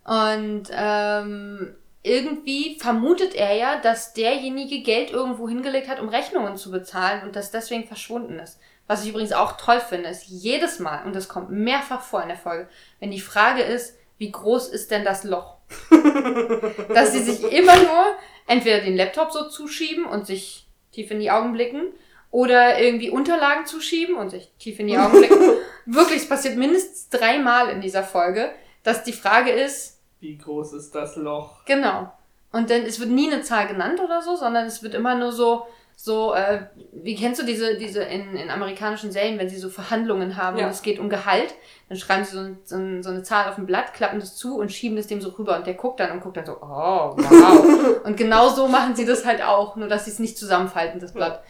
[0.05, 6.71] Und ähm, irgendwie vermutet er ja, dass derjenige Geld irgendwo hingelegt hat, um Rechnungen zu
[6.71, 8.59] bezahlen und das deswegen verschwunden ist.
[8.91, 12.27] Was ich übrigens auch toll finde, ist jedes Mal, und das kommt mehrfach vor in
[12.27, 15.59] der Folge, wenn die Frage ist, wie groß ist denn das Loch?
[16.93, 18.05] dass sie sich immer nur
[18.49, 21.93] entweder den Laptop so zuschieben und sich tief in die Augen blicken
[22.33, 25.39] oder irgendwie Unterlagen zuschieben und sich tief in die Augen blicken.
[25.87, 28.51] Wirklich, es passiert mindestens dreimal in dieser Folge,
[28.83, 31.65] dass die Frage ist, Wie groß ist das Loch?
[31.65, 32.13] genau.
[32.51, 35.31] Und dann, es wird nie eine Zahl genannt oder so, sondern es wird immer nur
[35.31, 35.69] so,
[36.03, 36.63] so, äh,
[36.95, 40.65] wie kennst du diese, diese in, in amerikanischen Serien, wenn sie so Verhandlungen haben Ja.
[40.65, 41.55] und es geht um Gehalt,
[41.91, 44.35] dann schreiben sie so, ein, so, ein, so eine Zahl auf ein Blatt, klappen das
[44.35, 46.57] zu und schieben das dem so rüber und der guckt dann und guckt dann so,
[46.63, 48.01] oh, wow.
[48.05, 51.13] und genau so machen sie das halt auch, nur dass sie es nicht zusammenfalten, das
[51.13, 51.43] Blatt.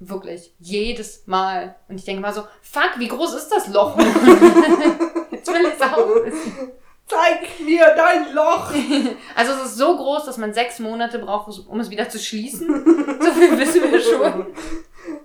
[0.00, 0.52] Wirklich.
[0.58, 1.76] Jedes Mal.
[1.88, 3.96] Und ich denke mal so, fuck, wie groß ist das Loch?
[5.30, 6.72] Jetzt will ich es auch wissen.
[7.08, 8.72] Zeig mir dein Loch!
[9.34, 12.68] Also es ist so groß, dass man sechs Monate braucht, um es wieder zu schließen.
[13.20, 14.46] So viel wissen wir schon.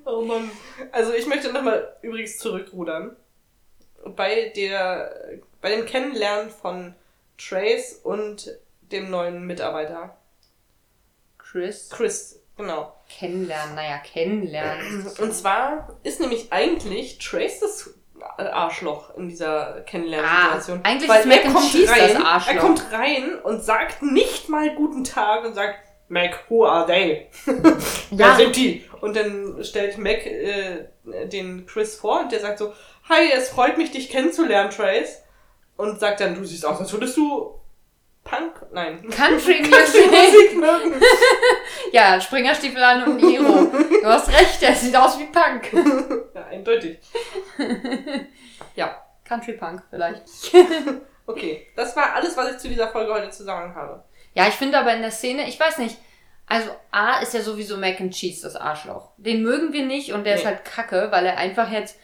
[0.05, 0.49] Oh Mann.
[0.91, 3.15] Also ich möchte nochmal übrigens zurückrudern.
[4.15, 6.95] Bei der, bei dem Kennenlernen von
[7.37, 8.57] Trace und
[8.91, 10.17] dem neuen Mitarbeiter.
[11.37, 11.89] Chris.
[11.89, 12.93] Chris, genau.
[13.09, 15.07] Kennenlernen, naja, kennenlernen.
[15.19, 17.93] Und zwar ist nämlich eigentlich Trace das
[18.37, 20.81] Arschloch in dieser Kennenlernsituation.
[20.83, 22.53] Ah, eigentlich Weil ist Mac er kommt Cheese rein, das Arschloch.
[22.53, 25.75] Er kommt rein und sagt nicht mal guten Tag und sagt,
[26.09, 27.27] Mac, who are they?
[27.45, 28.35] Wer Ja.
[28.35, 28.83] sind die?
[29.01, 30.87] Und dann stellt Mac äh,
[31.27, 32.73] den Chris vor und der sagt so,
[33.09, 35.23] Hi, es freut mich, dich kennenzulernen, Trace.
[35.75, 37.59] Und sagt dann, du siehst aus, als würdest du
[38.23, 38.53] Punk?
[38.71, 39.01] Nein.
[39.09, 40.05] Country Music.
[40.11, 40.93] Musik mögen.
[41.91, 43.67] Ja, Springerstiefel an und ein Iro.
[44.01, 45.71] Du hast recht, der sieht aus wie Punk.
[46.53, 46.99] Eindeutig.
[48.75, 50.23] Ja, Country Punk vielleicht.
[51.27, 51.67] okay.
[51.75, 54.03] Das war alles, was ich zu dieser Folge heute zusammen habe.
[54.33, 55.97] Ja, ich finde aber in der Szene, ich weiß nicht,
[56.47, 59.11] also A ist ja sowieso Mac and Cheese, das Arschloch.
[59.17, 60.47] Den mögen wir nicht und der ist Nee.
[60.47, 61.97] halt kacke, weil er einfach jetzt,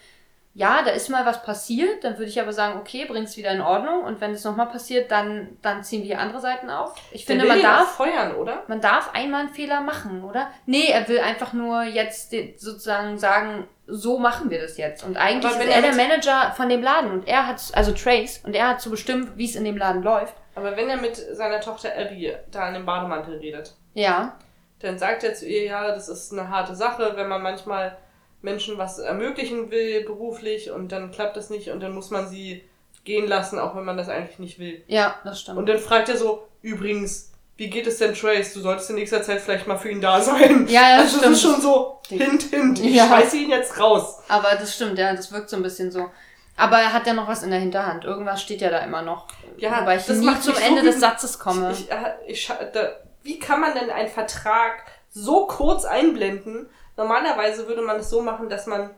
[0.59, 3.61] ja, da ist mal was passiert, dann würde ich aber sagen, okay, bring's wieder in
[3.61, 6.95] Ordnung und wenn es nochmal passiert, dann, dann ziehen wir andere Seiten auf.
[7.11, 8.63] Ich Der finde, man darf, feuern, oder?
[8.67, 10.49] man darf einmal einen Fehler machen, oder?
[10.65, 15.05] Nee, er will einfach nur jetzt sozusagen sagen, so machen wir das jetzt.
[15.05, 18.41] Und eigentlich ist er er der Manager von dem Laden und er hat, also Trace,
[18.43, 20.33] und er hat zu bestimmen, wie es in dem Laden läuft.
[20.55, 24.37] Aber wenn er mit seiner Tochter Abby da in dem Bademantel redet, Ja,
[24.81, 27.95] dann sagt er zu ihr, ja, das ist eine harte Sache, wenn man manchmal
[28.41, 32.63] Menschen was ermöglichen will beruflich und dann klappt das nicht und dann muss man sie
[33.03, 34.83] gehen lassen, auch wenn man das eigentlich nicht will.
[34.87, 35.57] ja, das stimmt.
[35.57, 38.53] Und dann fragt er so, übrigens, wie geht es denn Trace?
[38.53, 40.67] Du solltest in nächster Zeit vielleicht mal für ihn da sein.
[40.69, 41.33] Ja, ja, also das stimmt.
[41.35, 43.07] ist schon so, hint, hint, ich Ja.
[43.07, 44.19] schmeiße ihn jetzt raus.
[44.29, 46.09] Aber das stimmt, ja, das wirkt so ein bisschen so.
[46.55, 48.03] Aber er hat ja noch was in der Hinterhand.
[48.05, 49.27] Irgendwas steht ja da immer noch.
[49.57, 50.99] Ja, Wobei ich das nie zum so Ende des.
[50.99, 51.71] Satzes komme.
[51.71, 51.87] Ich,
[52.27, 52.89] ich, scha- da,
[53.23, 56.69] wie kann man denn einen Vertrag so kurz einblenden?
[56.99, 58.89] Normalerweise würde man es so machen, dass man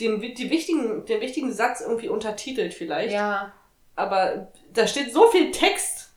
[0.00, 3.12] den, die wichtigen, den wichtigen Satz irgendwie untertitelt vielleicht.
[3.12, 3.52] ja,
[3.94, 6.14] Aber da steht so viel Text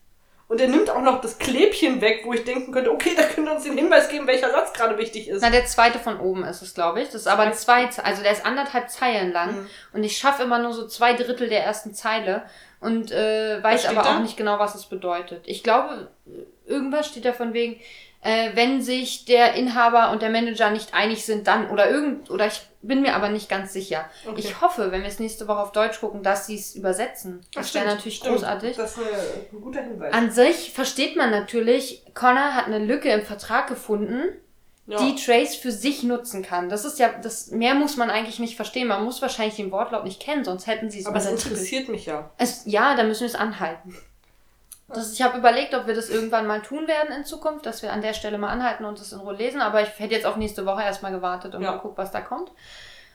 [0.47, 3.51] und er nimmt auch noch das Klebchen weg, wo ich denken könnte, okay, da könnte
[3.51, 5.41] uns den Hinweis geben, welcher Satz gerade wichtig ist.
[5.41, 7.07] na, der zweite von oben ist es, glaube ich.
[7.07, 9.51] Das ist aber ein zwei, also der ist anderthalb Zeilen lang.
[9.53, 9.69] Mhm.
[9.91, 12.43] Und ich schaffe immer nur so zwei Drittel der ersten Zeile
[12.79, 14.15] und äh, weiß aber da?
[14.15, 15.43] auch nicht genau, was es bedeutet.
[15.45, 16.09] Ich glaube,
[16.65, 17.81] irgendwas steht da von wegen,
[18.21, 22.47] äh, wenn sich der Inhaber und der Manager nicht einig sind, dann oder irgend oder
[22.47, 24.05] ich bin mir aber nicht ganz sicher.
[24.25, 24.39] Okay.
[24.39, 27.41] Ich hoffe, wenn wir es nächste Woche auf Deutsch gucken, dass sie es übersetzen.
[27.53, 28.35] Das wäre stimmt, natürlich stimmt.
[28.35, 28.77] großartig.
[28.77, 29.07] Das ist eine,
[29.51, 30.13] ein guter Hinweis.
[30.13, 34.23] An sich versteht man natürlich, Connor hat eine Lücke im Vertrag gefunden,
[34.87, 34.97] ja.
[34.97, 36.69] die Trace für sich nutzen kann.
[36.69, 38.87] Das ist ja, das mehr muss man eigentlich nicht verstehen.
[38.87, 42.05] Man muss wahrscheinlich den Wortlaut nicht kennen, sonst hätten sie es aber es interessiert mich
[42.05, 42.31] ja.
[42.37, 43.95] Es, ja, dann müssen wir es anhalten.
[44.89, 47.91] Das, ich habe überlegt, ob wir das irgendwann mal tun werden in Zukunft, dass wir
[47.91, 50.37] an der Stelle mal anhalten und das in Ruhe lesen, aber ich hätte jetzt auf
[50.37, 51.71] nächste Woche erstmal gewartet und Ja.
[51.71, 52.51] mal geguckt, was da kommt.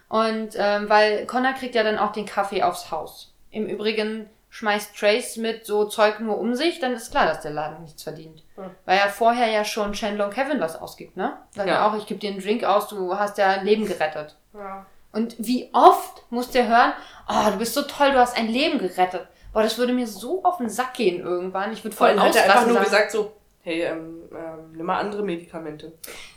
[0.09, 3.33] Und ähm, weil Connor kriegt ja dann auch den Kaffee aufs Haus.
[3.51, 7.53] Im Übrigen schmeißt Trace mit so Zeug nur um sich, dann ist klar, dass der
[7.53, 8.43] Laden nichts verdient.
[8.59, 8.71] Ja.
[8.85, 11.39] Weil er vorher ja schon Chandler und Kevin was ausgibt, ne?
[11.53, 11.75] Sagt Ja.
[11.77, 14.37] ja auch, ich gebe dir einen Drink aus, du hast ja ein Leben gerettet.
[14.55, 14.85] ja.
[15.15, 16.95] Und wie oft muss der hören,
[17.29, 19.27] oh, du bist so toll, du hast ein Leben gerettet.
[19.53, 21.73] Boah, das würde mir so auf den Sack gehen irgendwann.
[21.73, 23.33] Ich würde voll hat er einfach nur sagen, gesagt so,
[23.65, 25.93] hey, ähm, ähm, nimm mal andere Medikamente.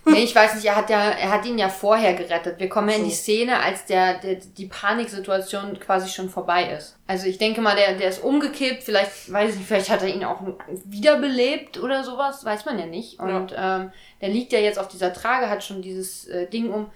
[0.06, 2.60] nee, ich weiß nicht, er hat ja, er hat ihn ja vorher gerettet.
[2.60, 6.98] Wir kommen ja in die Szene, als der, der, die Paniksituation quasi schon vorbei ist.
[7.08, 10.10] Also ich denke mal, der, der ist umgekippt, vielleicht, weiß ich nicht, vielleicht hat er
[10.10, 10.42] ihn auch
[10.86, 13.20] wiederbelebt oder sowas, weiß man ja nicht.
[13.20, 13.92] Und ähm,
[14.22, 16.92] der liegt ja jetzt auf dieser Trage, hat schon dieses äh, Ding um.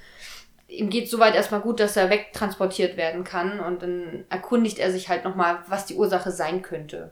[0.69, 5.09] Ihm geht soweit erstmal gut, dass er wegtransportiert werden kann und dann erkundigt er sich
[5.09, 7.11] halt nochmal, was die Ursache sein könnte.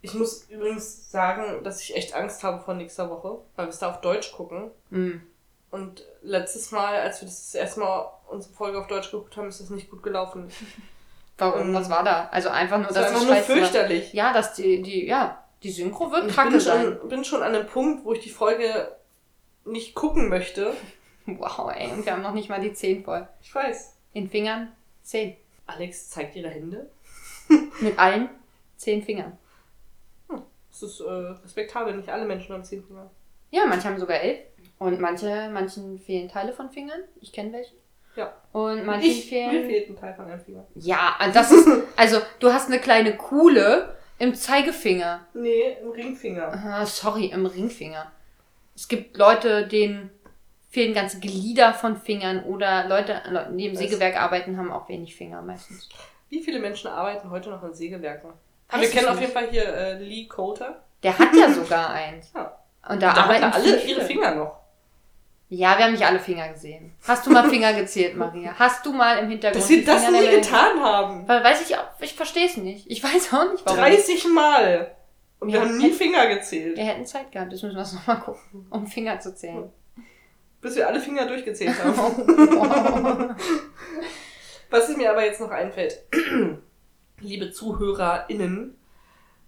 [0.00, 3.78] Ich muss übrigens sagen, dass ich echt Angst habe vor nächster Woche, weil wir es
[3.78, 4.70] da auf Deutsch gucken.
[4.90, 5.22] Hm.
[5.70, 9.60] Und letztes Mal, als wir das, erste Mal unsere Folge auf Deutsch geguckt haben, ist
[9.60, 10.50] das nicht gut gelaufen.
[11.38, 11.68] Warum?
[11.68, 12.28] Ähm, Was war da?
[12.30, 13.42] Also einfach nur, Das dass einfach nur war.
[13.42, 14.12] fürchterlich.
[14.12, 16.98] Ja, dass die, die, ja, die Synchro wird ich kacke bin sein.
[17.00, 18.94] schon, bin schon an einem Punkt, wo ich die Folge
[19.64, 20.72] nicht gucken möchte.
[21.38, 23.26] Wow, ey, und wir haben noch nicht mal die 10 voll.
[23.40, 23.96] Ich weiß.
[24.12, 25.36] In Fingern 10.
[25.66, 26.90] Alex zeigt ihre Hände.
[27.80, 28.28] Mit allen
[28.76, 29.38] 10 Fingern.
[30.70, 33.10] Das ist äh, respektabel, nicht alle Menschen haben zehn Finger.
[33.50, 34.38] Ja, manche haben sogar 11.
[34.78, 37.00] Und manche, manchen fehlen Teile von Fingern.
[37.20, 37.74] Ich kenne welche.
[38.16, 38.32] Ja.
[38.52, 39.66] Und manchen Ich, mir fehlen.
[39.66, 40.66] fehlt ein Teil von einem Finger.
[40.74, 41.68] Ja, das ist.
[41.96, 45.26] Also, du hast eine kleine Kuhle im Zeigefinger.
[45.34, 46.50] Nee, im Ringfinger.
[46.52, 48.10] Ah, sorry, im Ringfinger.
[48.74, 50.10] Es gibt Leute, denen
[50.72, 53.20] fehlen ganze Glieder von Fingern oder Leute,
[53.52, 53.76] die im?
[53.76, 55.88] Sägewerk arbeiten, haben auch wenig Finger meistens.
[56.30, 58.30] Wie viele Menschen arbeiten heute noch in Sägewerken?
[58.70, 59.28] Weiß wir kennen auf nicht.
[59.28, 60.82] jeden Fall hier äh, Lee Coulter.
[61.02, 62.32] Der hat ja sogar eins.
[62.34, 62.56] Ja.
[62.88, 63.82] Und da, Da arbeiten alle viele.
[63.98, 64.56] ihre Finger noch.
[65.50, 66.94] Ja, wir haben nicht alle Finger gesehen.
[67.06, 68.54] Hast du mal Finger gezählt, Maria?
[68.58, 71.28] Hast du mal im Hintergrund Dass sie die das nie getan haben.
[71.28, 72.90] Weil weiß ich auch, ich verstehe es nicht.
[72.90, 73.78] Ich weiß auch nicht, warum.
[73.80, 74.96] 30 Mal.
[75.40, 75.66] Und wir Ja.
[75.66, 76.78] haben nie Finger gezählt.
[76.78, 79.70] Wir hätten Zeit gehabt, das müssen wir uns nochmal gucken, um Finger zu zählen.
[80.62, 83.36] Bis wir alle Finger durchgezählt haben.
[84.70, 85.98] Was mir aber jetzt noch einfällt.
[87.20, 88.76] Liebe ZuhörerInnen,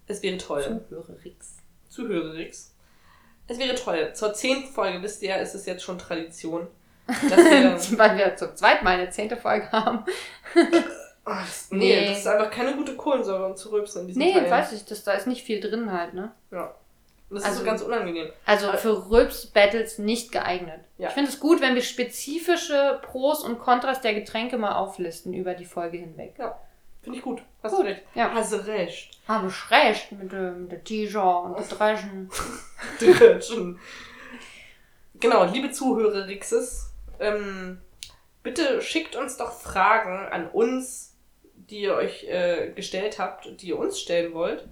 [0.07, 0.85] es wäre toll.
[0.89, 1.57] Zuhörerix.
[1.89, 2.75] Zuhörerix.
[3.49, 4.11] Es wäre toll.
[4.15, 6.67] Zur zehnten Folge, wisst ihr, ist es jetzt schon Tradition,
[7.07, 7.79] Das wäre.
[7.99, 10.05] Weil wir zum zweiten Mal eine zehnte Folge haben.
[11.27, 12.09] Oh, das, nee, Nee.
[12.11, 14.51] das ist einfach keine gute Kohlensäure und zu rülpsen in diesem Nee, Teil.
[14.51, 16.33] weiß ich, das, da ist nicht viel drin halt, ne?
[16.51, 16.75] Ja.
[17.35, 18.31] Das ist Also- so ganz unangenehm.
[18.47, 20.81] Also Aber- für Rülps-Battles nicht geeignet.
[20.99, 21.09] Ja.
[21.09, 25.55] Ich finde es gut, wenn wir spezifische Pros und Kontras der Getränke mal auflisten über
[25.55, 26.35] die Folge hinweg.
[27.03, 27.43] Finde ich gut.
[27.63, 28.03] Hast Gut, du recht.
[28.15, 28.31] ja.
[28.33, 29.11] Hast du recht.
[29.29, 32.31] Habe ich recht mit dem T-Shirt und der Dreschen.
[32.99, 33.79] Dritschen.
[35.21, 37.81] Genau, liebe Zuhörer Rixes, ähm,
[38.43, 41.15] bitte schickt uns doch Fragen an uns,
[41.55, 44.67] die ihr euch äh, gestellt habt, die ihr uns stellen wollt.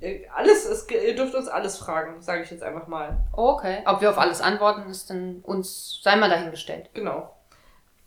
[0.00, 3.18] Äh, alles, es, ihr dürft uns alles fragen, sage ich jetzt einfach mal.
[3.32, 3.82] Okay.
[3.84, 6.90] Ob wir auf alles antworten, ist dann uns, sei mal dahingestellt.
[6.94, 7.34] Genau.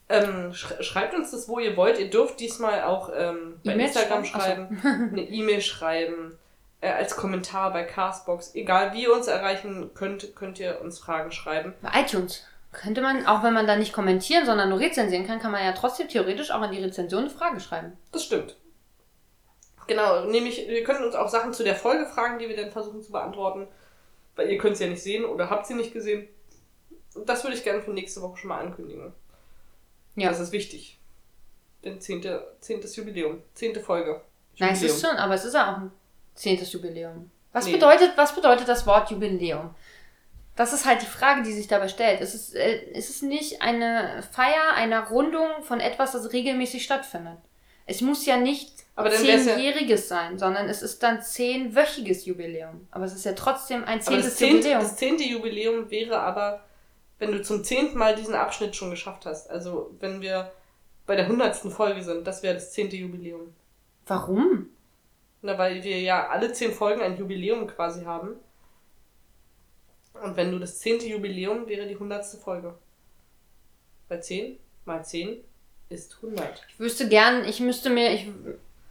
[0.10, 2.00] Ähm, sch schreibt uns das, wo ihr wollt.
[2.00, 4.80] Ihr dürft diesmal auch ähm, bei E-Mails Instagram schreiben?
[4.82, 6.38] schreiben, eine E-Mail schreiben,
[6.82, 8.56] äh, als Kommentar bei Castbox.
[8.56, 11.74] Egal wie ihr uns erreichen könnt, könnt ihr uns Fragen schreiben.
[11.82, 15.52] Bei iTunes könnte man, auch wenn man da nicht kommentieren, sondern nur rezensieren kann, kann
[15.52, 17.94] man ja trotzdem theoretisch auch an die Rezension eine Frage schreiben.
[18.12, 18.56] Das stimmt.
[19.88, 23.02] Genau, nämlich, wir können uns auch Sachen zu der Folge fragen, die wir dann versuchen
[23.02, 23.68] zu beantworten.
[24.36, 26.28] Weil ihr könnt sie ja nicht sehen oder habt sie nicht gesehen.
[27.16, 29.14] Und das würde ich gerne für nächste Woche schon mal ankündigen.
[30.16, 30.30] Ja.
[30.30, 30.98] Das ist wichtig.
[31.84, 33.42] Denn zehnte, zehntes Jubiläum.
[33.54, 34.22] Zehnte Folge.
[34.60, 34.96] Nein, es Jubiläum.
[34.98, 35.92] ist schon, aber es ist ja auch ein
[36.36, 37.30] zehntes Jubiläum.
[37.52, 37.74] Was Nee.
[37.74, 39.76] bedeutet, was bedeutet das Wort Jubiläum?
[40.56, 42.22] Das ist halt die Frage, die sich dabei stellt.
[42.22, 47.38] Es ist, äh, ist es nicht eine Feier einer Rundung von etwas, das regelmäßig stattfindet?
[47.86, 52.88] Es muss ja nicht wär's ja- zehnjähriges sein, sondern es ist dann zehnwöchiges Jubiläum.
[52.92, 54.82] Aber es ist ja trotzdem ein zehntes Jubiläum.
[54.82, 56.64] das zehnte Jubiläum wäre aber,
[57.20, 59.50] wenn du zum zehnten Mal diesen Abschnitt schon geschafft hast.
[59.50, 60.52] Also wenn wir
[61.06, 63.54] bei der hundertsten Folge sind, das wäre das zehnte Jubiläum.
[64.06, 64.70] Warum?
[65.42, 68.36] Na, weil wir ja alle zehn Folgen ein Jubiläum quasi haben.
[70.22, 72.78] Und wenn du das zehnte Jubiläum wäre die hundertste Folge.
[74.08, 75.44] Bei 10 mal 10
[75.92, 76.66] ist 100.
[76.70, 78.30] Ich wüsste gern, ich müsste mir, ich,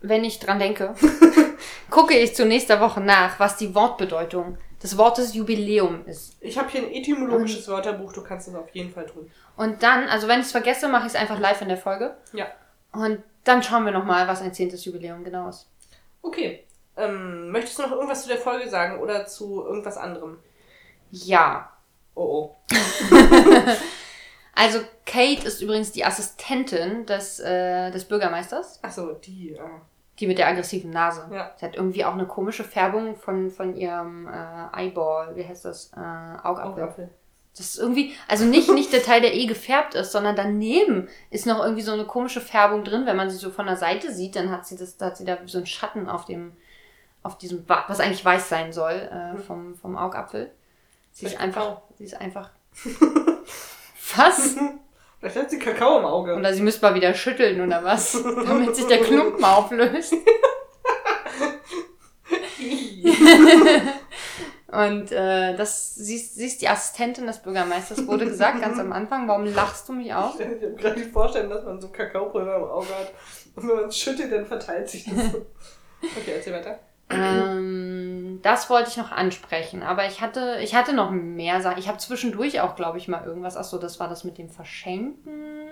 [0.00, 0.94] wenn ich dran denke,
[1.90, 6.36] gucke ich zu nächster Woche nach, was die Wortbedeutung des Wortes Jubiläum ist.
[6.40, 9.30] Ich habe hier ein etymologisches Wörterbuch, du kannst es auf jeden Fall tun.
[9.56, 12.16] Und dann, also wenn ich es vergesse, mache ich es einfach live in der Folge.
[12.32, 12.46] Ja.
[12.92, 15.68] Und dann schauen wir nochmal, was ein zehntes Jubiläum genau ist.
[16.22, 16.64] Okay.
[16.96, 20.38] Ähm, möchtest du noch irgendwas zu der Folge sagen oder zu irgendwas anderem?
[21.10, 21.72] Ja.
[22.14, 22.74] Oh oh.
[24.60, 24.80] Also
[25.10, 28.78] Kate ist übrigens die Assistentin des, äh, des Bürgermeisters.
[28.82, 29.52] Achso, die.
[29.54, 29.60] Äh,
[30.20, 31.26] Die mit der aggressiven Nase.
[31.32, 31.52] Ja.
[31.58, 35.90] Sie hat irgendwie auch eine komische Färbung von, von ihrem äh, Eyeball, wie heißt das?
[35.96, 36.00] Äh,
[36.46, 36.72] Augapfel.
[36.84, 37.08] Augapfel.
[37.56, 41.46] Das ist irgendwie, also nicht, nicht der Teil, der eh gefärbt ist, sondern daneben ist
[41.46, 43.06] noch irgendwie so eine komische Färbung drin.
[43.06, 45.24] Wenn man sie so von der Seite sieht, dann hat sie das, da hat sie
[45.24, 46.52] da so einen Schatten auf dem,
[47.24, 50.52] auf diesem, Wa- was eigentlich weiß sein soll, äh, vom, vom Augapfel.
[51.12, 52.50] Sie ist einfach, sie ist einfach.
[54.16, 54.56] Was?
[55.20, 56.34] Vielleicht hat sie Kakao im Auge.
[56.34, 58.22] Oder sie müsste mal wieder schütteln oder was?
[58.46, 60.14] Damit sich der Klumpen auflöst.
[64.68, 68.92] Und äh, das, sie, ist, sie ist die Assistentin des Bürgermeisters, wurde gesagt ganz am
[68.92, 69.26] Anfang.
[69.28, 70.38] Warum lachst du mich auf?
[70.38, 73.12] Ich kann mir nicht vorstellen, dass man so Kakaopulver im Auge hat.
[73.56, 75.46] Und wenn man es schüttelt, dann verteilt sich das so.
[76.02, 76.78] Okay, erzähl weiter.
[77.10, 81.78] Ähm, das wollte ich noch ansprechen, aber ich hatte, ich hatte noch mehr Sachen.
[81.78, 83.56] Ich habe zwischendurch auch, glaube ich, mal irgendwas.
[83.56, 85.68] Achso, das war das mit dem Verschenken.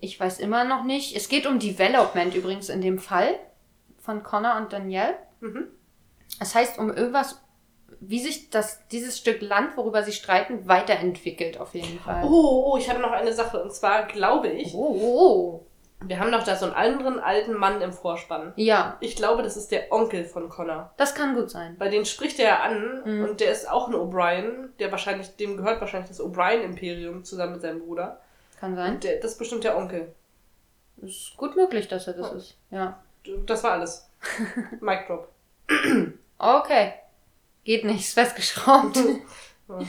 [0.00, 1.16] Ich weiß immer noch nicht.
[1.16, 3.38] Es geht um Development übrigens in dem Fall
[3.98, 5.16] von Connor und Danielle.
[5.40, 5.68] Mhm.
[6.38, 7.40] Das heißt, um irgendwas,
[8.00, 12.24] wie sich das, dieses Stück Land, worüber sie streiten, weiterentwickelt, auf jeden Fall.
[12.24, 13.62] Oh, oh, ich habe noch eine Sache.
[13.62, 15.66] Und zwar glaube ich, oh, oh.
[16.00, 18.52] Wir haben noch da so einen anderen alten Mann im Vorspann.
[18.56, 20.92] Ja, Ich glaube, das ist der Onkel von Connor.
[20.98, 21.76] das kann gut sein.
[21.78, 23.24] Bei den spricht er an Mhm.
[23.24, 27.62] und der ist auch ein O'Brien, der wahrscheinlich, dem gehört wahrscheinlich das O'Brien-Imperium zusammen mit
[27.62, 28.20] seinem Bruder.
[28.60, 29.00] Kann sein.
[29.00, 30.14] Der, das ist bestimmt der Onkel.
[31.02, 32.36] Ist gut möglich, dass er das Ja.
[32.36, 32.56] ist.
[32.70, 33.02] Ja.
[33.46, 34.08] Das war alles.
[34.80, 35.28] Mic drop.
[36.38, 36.92] Okay.
[37.64, 38.96] Geht nicht, ist festgeschraubt.
[39.68, 39.80] Ja.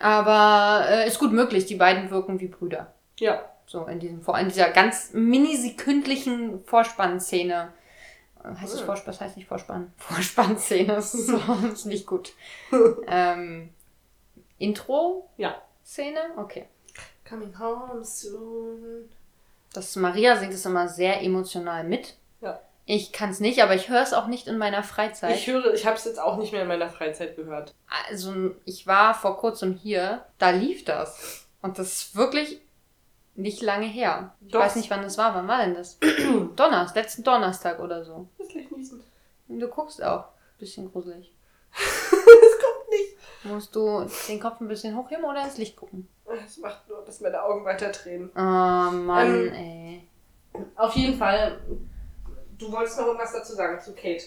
[0.00, 2.92] Aber äh, ist gut möglich, die beiden wirken wie Brüder.
[3.18, 3.42] Ja.
[3.74, 7.72] So in diesem Vor in dieser ganz minisekündlichen Vorspannszene.
[8.44, 8.86] Äh, Heißt es Ja.
[8.86, 9.12] Vorspann?
[9.12, 9.92] Das heißt nicht Vorspann.
[9.98, 11.40] Vorspannszene ist, so,
[11.72, 12.34] ist nicht gut.
[13.08, 13.70] ähm,
[14.58, 15.28] Intro?
[15.36, 15.60] Ja.
[15.84, 16.20] Szene?
[16.36, 16.66] Okay.
[17.28, 19.08] Coming home soon.
[19.72, 22.14] Das Maria singt es immer sehr emotional mit.
[22.42, 22.60] Ja.
[22.86, 25.34] Ich kann es nicht, aber ich höre es auch nicht in meiner Freizeit.
[25.34, 27.74] Ich höre, ich habe es jetzt auch nicht mehr in meiner Freizeit gehört.
[28.08, 31.44] Also, ich war vor kurzem hier, da lief das.
[31.60, 32.60] Und das ist wirklich
[33.34, 34.34] nicht lange her.
[34.40, 34.60] Ich Doch.
[34.60, 35.34] weiß nicht, wann das war.
[35.34, 35.98] Wann war denn das?
[36.56, 38.28] Donnerstag, letzten Donnerstag oder so.
[38.38, 39.02] Das ist niesen.
[39.48, 40.26] Du guckst auch.
[40.58, 41.32] Bisschen gruselig.
[41.72, 43.16] das kommt nicht.
[43.44, 46.08] Musst du den Kopf ein bisschen hochheben oder ins Licht gucken?
[46.46, 48.30] Es macht nur, dass meine Augen weiter drehen.
[48.34, 50.08] Oh Mann, Ähm, ey.
[50.76, 51.60] Auf jeden Fall,
[52.56, 54.24] du wolltest noch irgendwas dazu sagen zu Kate.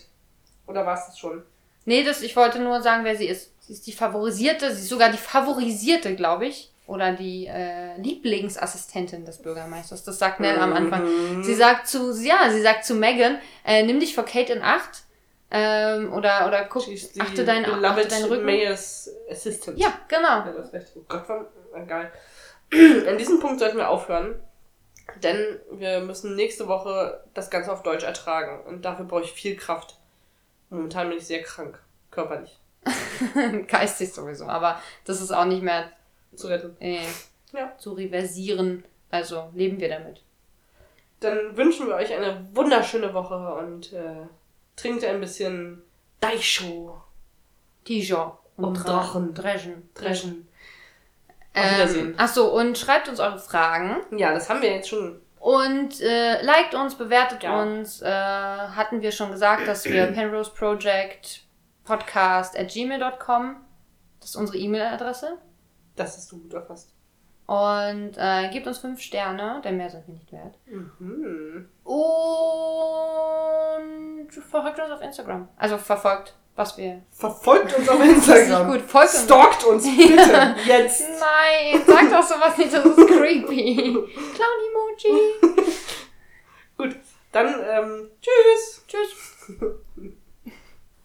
[0.68, 1.44] Oder war es das schon?
[1.86, 3.54] Nee, das, ich wollte nur sagen, wer sie ist.
[3.62, 6.72] Sie ist die favorisierte, sie ist sogar die favorisierte, glaube ich.
[6.88, 10.04] Oder die äh, Lieblingsassistentin des Bürgermeisters.
[10.04, 11.04] Das sagt Nell am Anfang.
[11.04, 11.44] Mhm.
[11.44, 15.04] Sie sagt zu, ja, sie sagt zu Megan, äh, nimm dich vor Kate in Acht.
[15.52, 16.84] Ähm, oder, oder guck,
[17.20, 18.46] achte, deinen, achte deinen Rücken.
[18.46, 19.78] Mayor's Assistant.
[19.78, 20.28] Ja, genau.
[20.28, 20.88] Ja, das ist recht.
[20.96, 22.12] Oh Gott, war war geil.
[23.08, 24.36] An diesem Punkt sollten wir aufhören.
[25.24, 28.62] Denn wir müssen nächste Woche das Ganze auf Deutsch ertragen.
[28.66, 29.98] Und dafür brauche ich viel Kraft.
[30.70, 31.82] Momentan bin ich sehr krank.
[32.12, 32.60] Körperlich.
[33.68, 34.48] Geistig sowieso.
[34.48, 35.90] Aber das ist auch nicht mehr
[36.38, 36.76] Zu retten.
[36.80, 37.00] äh,
[37.54, 37.74] Ja.
[37.78, 38.84] zu reversieren.
[39.10, 40.22] Also leben wir damit.
[41.20, 44.28] Dann wünschen wir euch eine wunderschöne Woche und äh,
[44.76, 45.82] trinkt ein bisschen
[46.20, 47.02] Daisho.
[47.88, 48.32] Dijon.
[48.58, 49.34] Und Drachen.
[49.34, 49.90] Dreschen.
[49.94, 50.48] Dreschen.
[51.54, 52.08] Auf Wiedersehen.
[52.10, 53.98] Ähm, achso, und schreibt uns eure Fragen.
[54.18, 55.22] Ja, das haben wir jetzt schon.
[55.40, 57.62] Und äh, liked uns, bewertet Ja.
[57.62, 58.02] uns.
[58.02, 61.42] Äh, hatten wir schon gesagt, dass wir Penrose Project
[61.84, 63.56] Podcast at gmail.com.
[64.20, 65.38] Das ist unsere E-Mail-Adresse.
[65.98, 66.94] Das hast du gut erfasst.
[67.48, 70.58] Und äh, gebt uns fünf Sterne, denn mehr sind wir nicht wert.
[70.66, 71.70] Mhm.
[71.84, 72.04] Und
[74.34, 75.48] verfolgt uns auf Instagram.
[75.58, 77.02] Also verfolgt, was wir.
[77.12, 78.72] Verfolgt uns auf Instagram.
[78.72, 78.82] gut.
[78.82, 79.24] Folgt uns.
[79.24, 80.56] Stalkt uns bitte.
[80.66, 81.04] Jetzt.
[81.10, 83.94] Nein, sag doch sowas nicht, das ist creepy.
[84.36, 85.64] Clown-Emoji.
[86.78, 86.96] Gut,
[87.32, 88.84] dann ähm, tschüss.
[88.88, 89.52] Tschüss.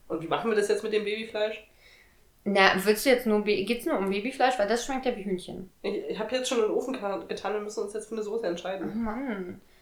[0.09, 1.66] Und wie machen wir das jetzt mit dem Babyfleisch?
[2.45, 4.59] Na, willst du jetzt nur, geht's nur um Babyfleisch?
[4.59, 5.70] Weil das schmeckt ja wie Hühnchen.
[5.82, 8.24] Ich, ich habe jetzt schon in den Ofen getan, wir müssen uns jetzt für eine
[8.24, 9.03] Soße Oh entscheiden.
[9.03, 9.61] Mann.